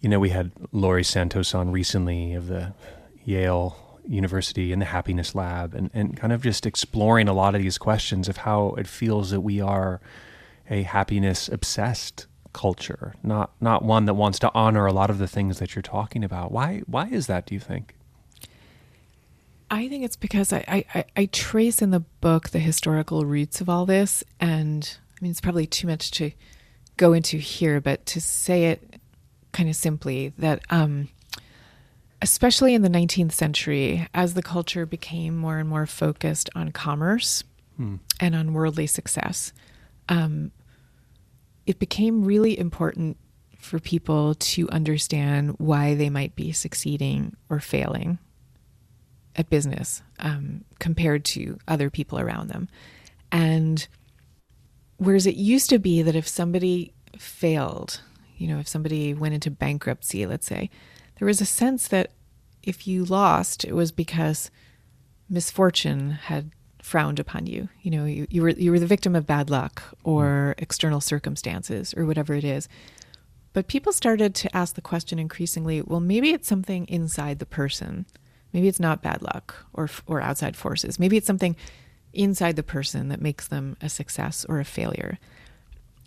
[0.00, 2.74] You know, we had Laurie Santos on recently of the
[3.24, 7.62] Yale University and the Happiness Lab and, and kind of just exploring a lot of
[7.62, 10.00] these questions of how it feels that we are
[10.68, 12.26] a happiness obsessed
[12.56, 15.82] culture, not not one that wants to honor a lot of the things that you're
[15.82, 16.50] talking about.
[16.50, 17.44] Why why is that?
[17.44, 17.94] Do you think?
[19.70, 23.68] I think it's because I, I, I trace in the book the historical roots of
[23.68, 24.24] all this.
[24.40, 26.30] And I mean, it's probably too much to
[26.96, 29.00] go into here, but to say it
[29.52, 31.08] kind of simply that, um,
[32.22, 37.42] especially in the 19th century, as the culture became more and more focused on commerce
[37.76, 37.96] hmm.
[38.20, 39.52] and on worldly success,
[40.08, 40.52] um,
[41.66, 43.16] it became really important
[43.58, 48.18] for people to understand why they might be succeeding or failing
[49.34, 52.68] at business um, compared to other people around them.
[53.32, 53.86] And
[54.98, 58.00] whereas it used to be that if somebody failed,
[58.36, 60.70] you know, if somebody went into bankruptcy, let's say,
[61.18, 62.12] there was a sense that
[62.62, 64.50] if you lost, it was because
[65.28, 66.50] misfortune had
[66.86, 67.68] frowned upon you.
[67.82, 70.62] You know, you, you were you were the victim of bad luck or mm.
[70.62, 72.68] external circumstances or whatever it is.
[73.52, 78.06] But people started to ask the question increasingly, well, maybe it's something inside the person.
[78.52, 81.00] Maybe it's not bad luck or or outside forces.
[81.00, 81.56] Maybe it's something
[82.12, 85.18] inside the person that makes them a success or a failure.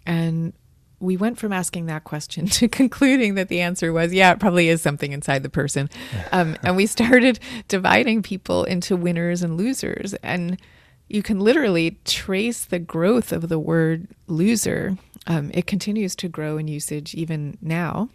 [0.06, 0.54] And
[1.00, 4.70] we went from asking that question to concluding that the answer was, yeah, it probably
[4.70, 5.90] is something inside the person.
[6.32, 10.14] Um, and we started dividing people into winners and losers.
[10.16, 10.60] And
[11.08, 14.98] you can literally trace the growth of the word loser.
[15.26, 18.10] Um, it continues to grow in usage even now.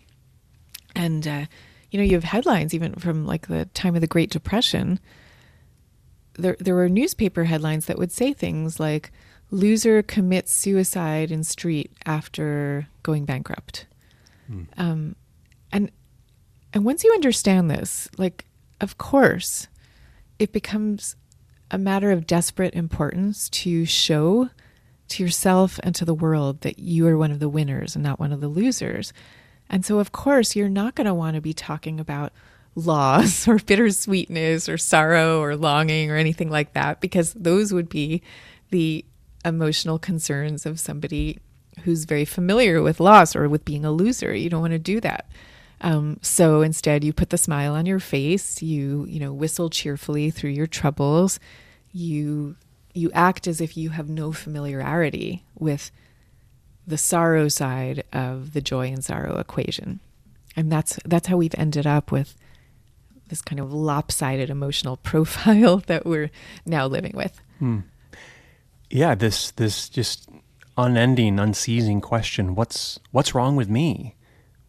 [0.94, 1.46] And, uh,
[1.90, 5.00] you know, you have headlines even from like the time of the Great Depression.
[6.34, 9.10] There, there were newspaper headlines that would say things like,
[9.54, 13.86] loser commits suicide in street after going bankrupt.
[14.46, 14.62] Hmm.
[14.76, 15.16] Um,
[15.72, 15.90] and
[16.72, 18.46] and once you understand this, like
[18.80, 19.68] of course,
[20.38, 21.16] it becomes
[21.70, 24.50] a matter of desperate importance to show
[25.08, 28.18] to yourself and to the world that you are one of the winners and not
[28.18, 29.12] one of the losers.
[29.70, 32.32] And so, of course, you're not going to want to be talking about
[32.74, 38.22] loss or bittersweetness or sorrow or longing or anything like that because those would be
[38.70, 39.04] the
[39.44, 41.38] emotional concerns of somebody
[41.80, 44.34] who's very familiar with loss or with being a loser.
[44.34, 45.28] You don't want to do that.
[45.80, 48.62] Um, so instead, you put the smile on your face.
[48.62, 51.38] You you know whistle cheerfully through your troubles.
[51.92, 52.56] You
[52.94, 55.90] you act as if you have no familiarity with
[56.86, 60.00] the sorrow side of the joy and sorrow equation,
[60.56, 62.36] and that's that's how we've ended up with
[63.28, 66.30] this kind of lopsided emotional profile that we're
[66.64, 67.40] now living with.
[67.58, 67.80] Hmm
[68.94, 70.28] yeah, this this just
[70.78, 74.14] unending, unceasing question: what's what's wrong with me?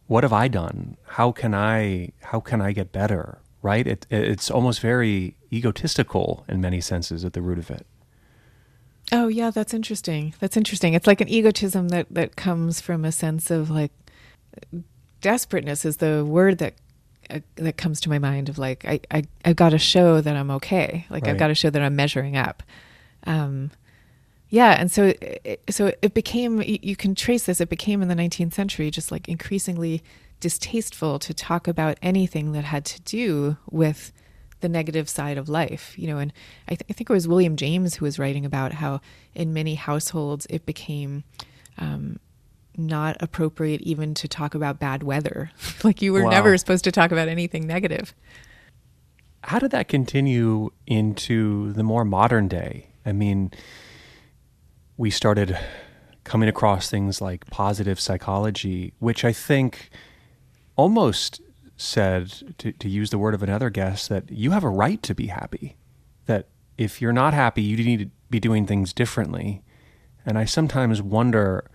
[0.08, 0.98] What have I done?
[1.04, 3.38] How can I how can I get better?
[3.62, 3.86] Right?
[3.86, 7.86] It, it's almost very egotistical in many senses at the root of it.
[9.12, 10.34] Oh yeah, that's interesting.
[10.40, 10.96] That's interesting.
[10.96, 13.92] It's like an egotism that that comes from a sense of like
[15.22, 16.74] desperateness is the word that
[17.30, 20.36] uh, that comes to my mind of like I I I've got to show that
[20.36, 21.06] I'm okay.
[21.12, 21.32] Like right.
[21.34, 22.64] I've got to show that I'm measuring up.
[23.28, 23.70] Um,
[24.56, 25.14] yeah, and so
[25.70, 27.60] so it became you can trace this.
[27.60, 30.02] It became in the 19th century just like increasingly
[30.40, 34.14] distasteful to talk about anything that had to do with
[34.62, 36.20] the negative side of life, you know.
[36.20, 36.32] And
[36.70, 39.02] I, th- I think it was William James who was writing about how
[39.34, 41.26] in many households it became
[41.78, 42.18] um,
[42.78, 45.52] not appropriate even to talk about bad weather.
[45.84, 46.30] like you were wow.
[46.30, 48.14] never supposed to talk about anything negative.
[49.44, 52.88] How did that continue into the more modern day?
[53.06, 53.52] I mean,
[54.98, 55.58] we started
[56.24, 59.90] coming across things like positive psychology, which I think
[60.76, 61.42] almost
[61.78, 65.14] said, to, to use the word of another guest, that you have a right to
[65.14, 65.76] be happy.
[66.26, 69.64] That if you're not happy, you need to be doing things differently.
[70.26, 71.70] And I sometimes wonder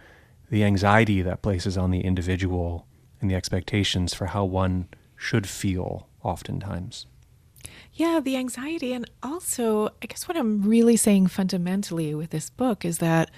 [0.50, 2.86] the anxiety that places on the individual
[3.20, 7.06] and the expectations for how one should feel oftentimes.
[8.00, 8.94] Yeah, the anxiety.
[8.94, 13.30] And also, I guess what I'm really saying fundamentally with this book is that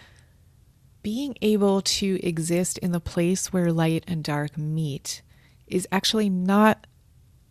[1.02, 5.20] being able to exist in the place where light and dark meet
[5.66, 6.86] is actually not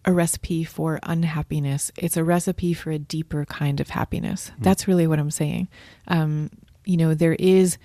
[0.06, 1.92] a recipe for unhappiness.
[1.98, 4.50] It's a recipe for a deeper kind of happiness.
[4.52, 4.64] Mm.
[4.64, 5.68] That's really what I'm saying.
[6.08, 6.50] Um,
[6.86, 7.78] you know, there is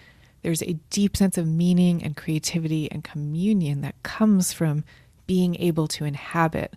[0.43, 4.85] there's a deep sense of meaning and creativity and communion that comes from
[5.27, 6.77] being able to inhabit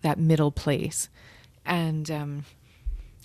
[0.00, 1.10] that middle place
[1.70, 2.44] and um,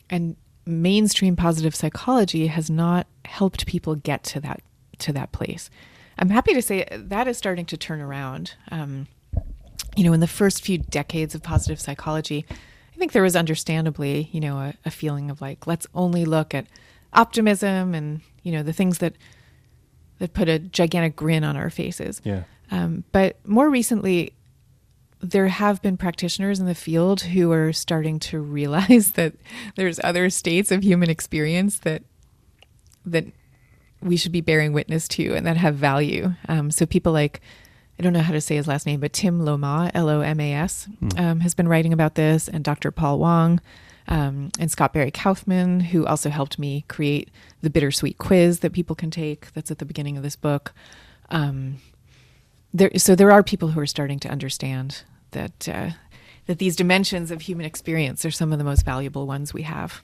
[0.09, 4.61] and mainstream positive psychology has not helped people get to that
[4.99, 5.69] to that place.
[6.17, 8.53] I'm happy to say that is starting to turn around.
[8.71, 9.07] Um,
[9.97, 14.29] you know, in the first few decades of positive psychology, I think there was understandably,
[14.31, 16.67] you know, a, a feeling of like, let's only look at
[17.13, 19.13] optimism and you know the things that
[20.19, 22.21] that put a gigantic grin on our faces.
[22.23, 22.43] Yeah.
[22.71, 24.33] Um, but more recently,
[25.21, 29.33] there have been practitioners in the field who are starting to realize that
[29.75, 32.03] there's other states of human experience that
[33.05, 33.25] that
[34.01, 36.33] we should be bearing witness to and that have value.
[36.47, 37.41] Um, so people like
[37.97, 40.39] I don't know how to say his last name, but Tim Loma L O M
[40.39, 41.19] A S, mm.
[41.19, 42.91] um, has been writing about this, and Dr.
[42.91, 43.61] Paul Wong
[44.07, 48.95] um, and Scott Barry Kaufman, who also helped me create the bittersweet quiz that people
[48.95, 49.53] can take.
[49.53, 50.73] That's at the beginning of this book.
[51.29, 51.77] Um,
[52.75, 55.91] there, so there are people who are starting to understand that uh,
[56.45, 60.03] that these dimensions of human experience are some of the most valuable ones we have.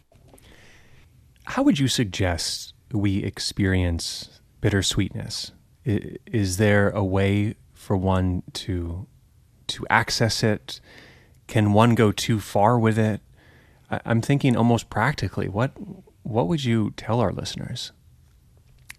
[1.44, 5.52] How would you suggest we experience bittersweetness?
[5.86, 9.08] Is there a way for one to
[9.68, 10.80] to access it?
[11.48, 13.22] Can one go too far with it?
[13.90, 15.50] I'm thinking almost practically.
[15.50, 15.72] What
[16.24, 17.92] what would you tell our listeners?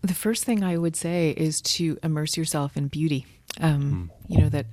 [0.03, 3.25] The first thing I would say is to immerse yourself in beauty.
[3.61, 4.35] Um, mm.
[4.35, 4.67] You know that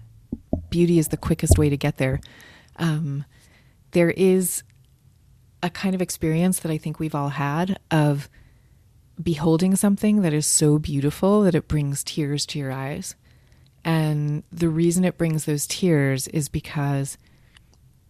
[0.69, 2.21] beauty is the quickest way to get there.
[2.77, 3.25] Um,
[3.91, 4.63] there is
[5.61, 8.29] a kind of experience that I think we've all had of
[9.21, 13.15] beholding something that is so beautiful that it brings tears to your eyes.
[13.83, 17.17] And the reason it brings those tears is because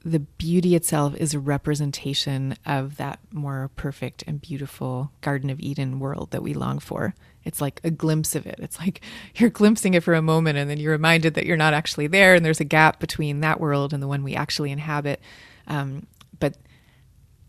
[0.04, 6.00] the beauty itself is a representation of that more perfect and beautiful Garden of Eden
[6.00, 7.14] world that we long for.
[7.44, 8.56] It's like a glimpse of it.
[8.60, 9.02] It's like
[9.36, 12.34] you're glimpsing it for a moment and then you're reminded that you're not actually there
[12.34, 15.20] and there's a gap between that world and the one we actually inhabit.
[15.68, 16.08] Um,
[16.40, 16.58] but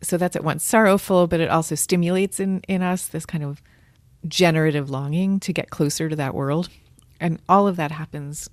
[0.02, 3.62] so that's at once sorrowful, but it also stimulates in, in us this kind of
[4.26, 6.68] generative longing to get closer to that world.
[7.20, 8.50] And all of that happens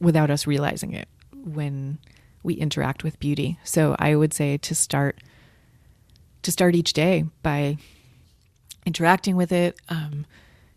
[0.00, 1.08] without us realizing it
[1.44, 1.98] when
[2.42, 3.58] we interact with beauty.
[3.64, 5.18] So I would say to start
[6.42, 7.76] to start each day by
[8.86, 9.78] interacting with it.
[9.88, 10.26] Um,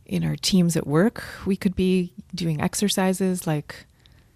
[0.05, 3.86] in our teams at work, we could be doing exercises like,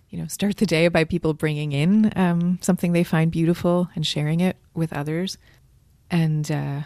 [0.09, 4.07] you know, start the day by people bringing in um, something they find beautiful and
[4.07, 5.37] sharing it with others,
[6.09, 6.81] and uh,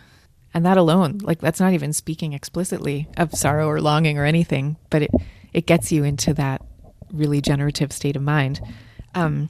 [0.53, 4.77] and that alone, like that's not even speaking explicitly of sorrow or longing or anything,
[4.89, 5.11] but it
[5.53, 6.63] it gets you into that
[7.11, 8.59] really generative state of mind.
[9.13, 9.49] Um,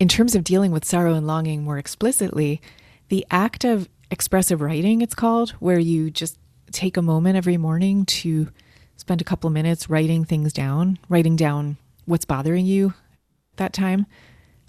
[0.00, 2.60] in terms of dealing with sorrow and longing more explicitly,
[3.08, 6.38] the act of expressive writing, it's called, where you just
[6.72, 8.48] take a moment every morning to
[8.96, 11.76] spend a couple of minutes writing things down, writing down
[12.06, 12.94] what's bothering you
[13.56, 14.06] that time,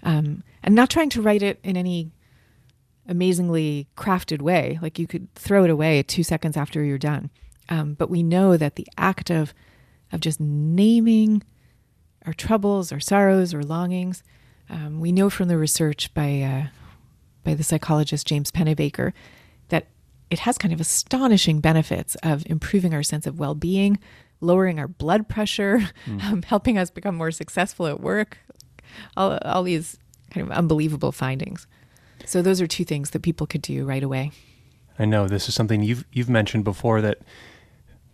[0.02, 2.12] um, and not trying to write it in any
[3.08, 4.78] amazingly crafted way.
[4.82, 7.30] Like you could throw it away two seconds after you're done.
[7.68, 9.54] Um, but we know that the act of
[10.12, 11.42] of just naming
[12.26, 14.22] our troubles, our sorrows, or longings.
[14.72, 16.66] Um, we know from the research by uh,
[17.44, 19.12] by the psychologist James Pennebaker
[19.68, 19.88] that
[20.30, 23.98] it has kind of astonishing benefits of improving our sense of well being,
[24.40, 26.24] lowering our blood pressure, mm.
[26.32, 28.38] um, helping us become more successful at work.
[29.16, 29.98] All all these
[30.30, 31.66] kind of unbelievable findings.
[32.24, 34.30] So those are two things that people could do right away.
[34.98, 37.18] I know this is something you've you've mentioned before that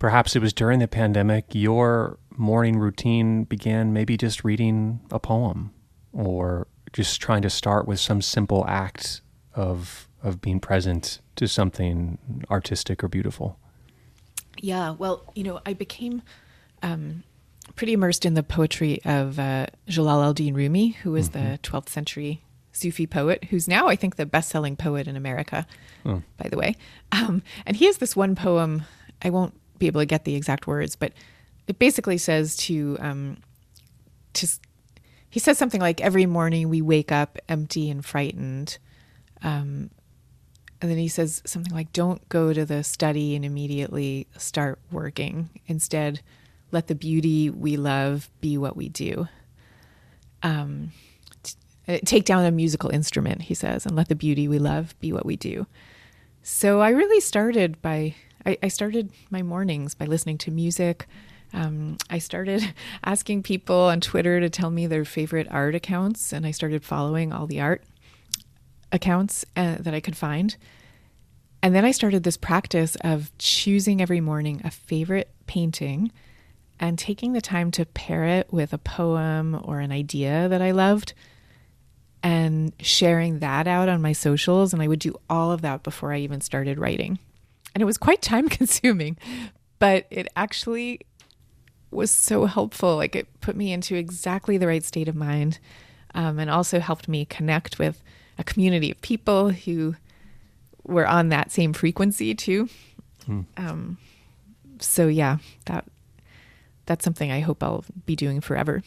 [0.01, 5.73] perhaps it was during the pandemic, your morning routine began maybe just reading a poem
[6.19, 9.21] or just trying to start with some simple act
[9.55, 12.19] of of being present to something
[12.51, 13.57] artistic or beautiful.
[14.61, 16.23] Yeah, well, you know, I became
[16.83, 17.23] um,
[17.77, 21.53] pretty immersed in the poetry of uh, Jalal al-Din Rumi, who was mm-hmm.
[21.53, 22.43] the 12th century
[22.73, 25.65] Sufi poet, who's now, I think, the best-selling poet in America,
[26.05, 26.23] oh.
[26.37, 26.75] by the way.
[27.13, 28.83] Um, and he has this one poem.
[29.23, 31.13] I won't be able to get the exact words, but
[31.69, 33.37] it basically says to um,
[34.33, 34.49] to
[35.31, 38.79] he says something like every morning we wake up empty and frightened.
[39.43, 39.91] Um,
[40.81, 45.51] and then he says something like, don't go to the study and immediately start working.
[45.67, 46.21] Instead,
[46.71, 49.29] let the beauty we love be what we do.
[50.43, 50.93] Um,
[51.43, 55.13] t- take down a musical instrument, he says, and let the beauty we love be
[55.13, 55.67] what we do.
[56.43, 58.15] So I really started by
[58.47, 61.07] I, I started my mornings by listening to music.
[61.53, 62.75] Um, I started
[63.05, 67.33] asking people on Twitter to tell me their favorite art accounts, and I started following
[67.33, 67.83] all the art
[68.93, 70.57] accounts uh, that I could find.
[71.63, 76.13] And then I started this practice of choosing every morning a favorite painting
[76.79, 80.71] and taking the time to pair it with a poem or an idea that I
[80.71, 81.15] loved
[82.23, 84.73] and sharing that out on my socials.
[84.73, 87.19] And I would do all of that before I even started writing
[87.79, 89.17] and it was quite time consuming,
[89.79, 91.01] but it actually
[91.91, 92.97] was so helpful.
[92.97, 95.59] Like it put me into exactly the right state of mind
[96.15, 98.03] um, and also helped me connect with
[98.39, 99.97] a community of people who
[100.85, 102.69] were on that same frequency too.
[103.27, 103.41] Hmm.
[103.57, 103.99] Um,
[104.81, 105.85] so yeah, that
[106.87, 108.83] that's something I hope I'll be doing forever.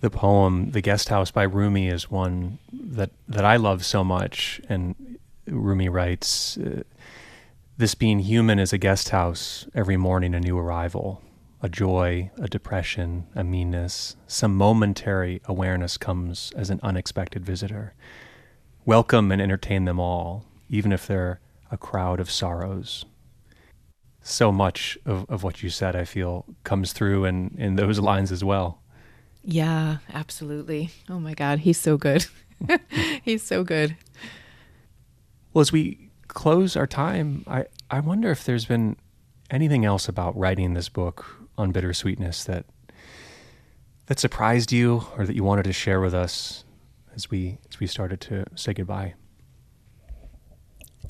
[0.00, 4.60] the poem "The Guest House" by Rumi is one that that I love so much,
[4.68, 4.94] and
[5.46, 6.56] Rumi writes.
[6.58, 6.82] Uh,
[7.76, 11.20] this being human is a guest house, every morning a new arrival,
[11.64, 17.94] a joy, a depression, a meanness, some momentary awareness comes as an unexpected visitor.
[18.84, 21.40] Welcome and entertain them all, even if they're
[21.70, 23.06] a crowd of sorrows.
[24.20, 28.30] So much of, of what you said, I feel, comes through in, in those lines
[28.30, 28.82] as well.
[29.42, 30.90] Yeah, absolutely.
[31.08, 32.26] Oh my God, he's so good.
[33.22, 33.96] he's so good.
[35.54, 38.98] Well, as we close our time, I, I wonder if there's been
[39.50, 42.66] anything else about writing this book on bittersweetness that
[44.06, 46.64] that surprised you or that you wanted to share with us
[47.14, 49.14] as we as we started to say goodbye.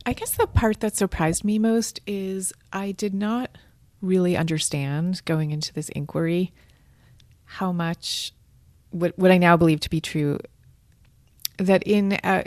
[0.06, 3.56] I guess the part that surprised me most is I did not
[4.00, 6.52] really understand going into this inquiry
[7.44, 8.32] how much
[8.90, 10.38] what what I now believe to be true
[11.58, 12.42] that in uh,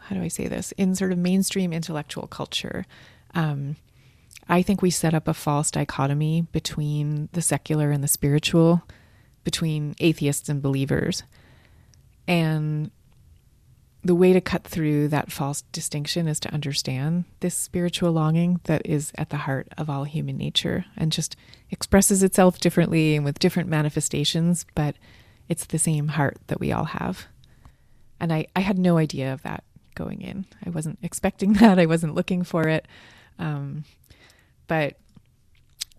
[0.00, 2.86] how do I say this in sort of mainstream intellectual culture
[3.34, 3.76] um,
[4.48, 8.82] I think we set up a false dichotomy between the secular and the spiritual,
[9.44, 11.24] between atheists and believers.
[12.28, 12.90] And
[14.06, 18.82] the way to cut through that false distinction is to understand this spiritual longing that
[18.84, 21.34] is at the heart of all human nature and just
[21.70, 24.94] expresses itself differently and with different manifestations, but
[25.48, 27.26] it's the same heart that we all have.
[28.20, 29.64] And I, I had no idea of that
[29.96, 30.46] going in.
[30.64, 31.78] I wasn't expecting that.
[31.78, 32.86] I wasn't looking for it.
[33.40, 33.84] Um,
[34.66, 34.96] but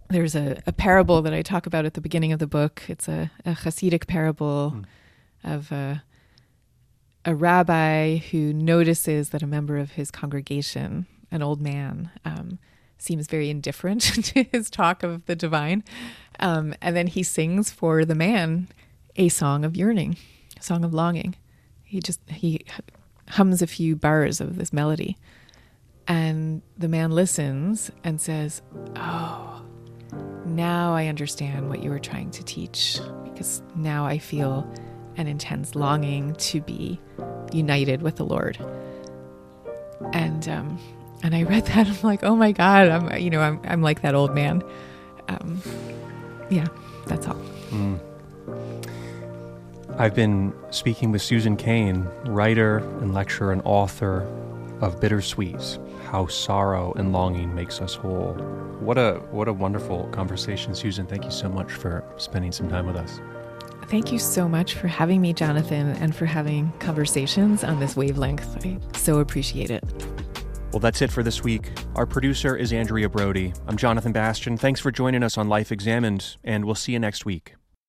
[0.09, 2.83] there's a, a, parable that I talk about at the beginning of the book.
[2.87, 4.85] It's a, a Hasidic parable mm.
[5.43, 6.03] of a,
[7.25, 12.59] a, rabbi who notices that a member of his congregation, an old man, um,
[12.97, 15.83] seems very indifferent to his talk of the divine.
[16.39, 18.69] Um, and then he sings for the man
[19.15, 20.17] a song of yearning,
[20.57, 21.35] a song of longing.
[21.83, 22.65] He just he
[23.29, 25.17] hums a few bars of this melody.
[26.07, 28.61] And the man listens and says,
[28.95, 29.61] Oh,
[30.45, 34.69] now I understand what you were trying to teach because now I feel
[35.17, 36.99] an intense longing to be
[37.51, 38.57] united with the Lord.
[40.13, 40.79] And um,
[41.23, 44.01] and I read that I'm like, oh my God, I'm you know I'm I'm like
[44.01, 44.63] that old man.
[45.27, 45.61] Um,
[46.49, 46.67] yeah,
[47.05, 47.41] that's all.
[47.69, 47.99] Mm.
[49.97, 54.21] I've been speaking with Susan Cain, writer and lecturer and author
[54.79, 55.79] of Bittersweet
[56.11, 58.33] how sorrow and longing makes us whole.
[58.79, 61.05] What a what a wonderful conversation, Susan.
[61.05, 63.19] Thank you so much for spending some time with us.
[63.89, 68.65] Thank you so much for having me, Jonathan, and for having conversations on this wavelength.
[68.65, 69.83] I so appreciate it.
[70.71, 71.71] Well, that's it for this week.
[71.95, 73.53] Our producer is Andrea Brody.
[73.67, 74.57] I'm Jonathan Bastian.
[74.57, 77.56] Thanks for joining us on Life Examined, and we'll see you next week.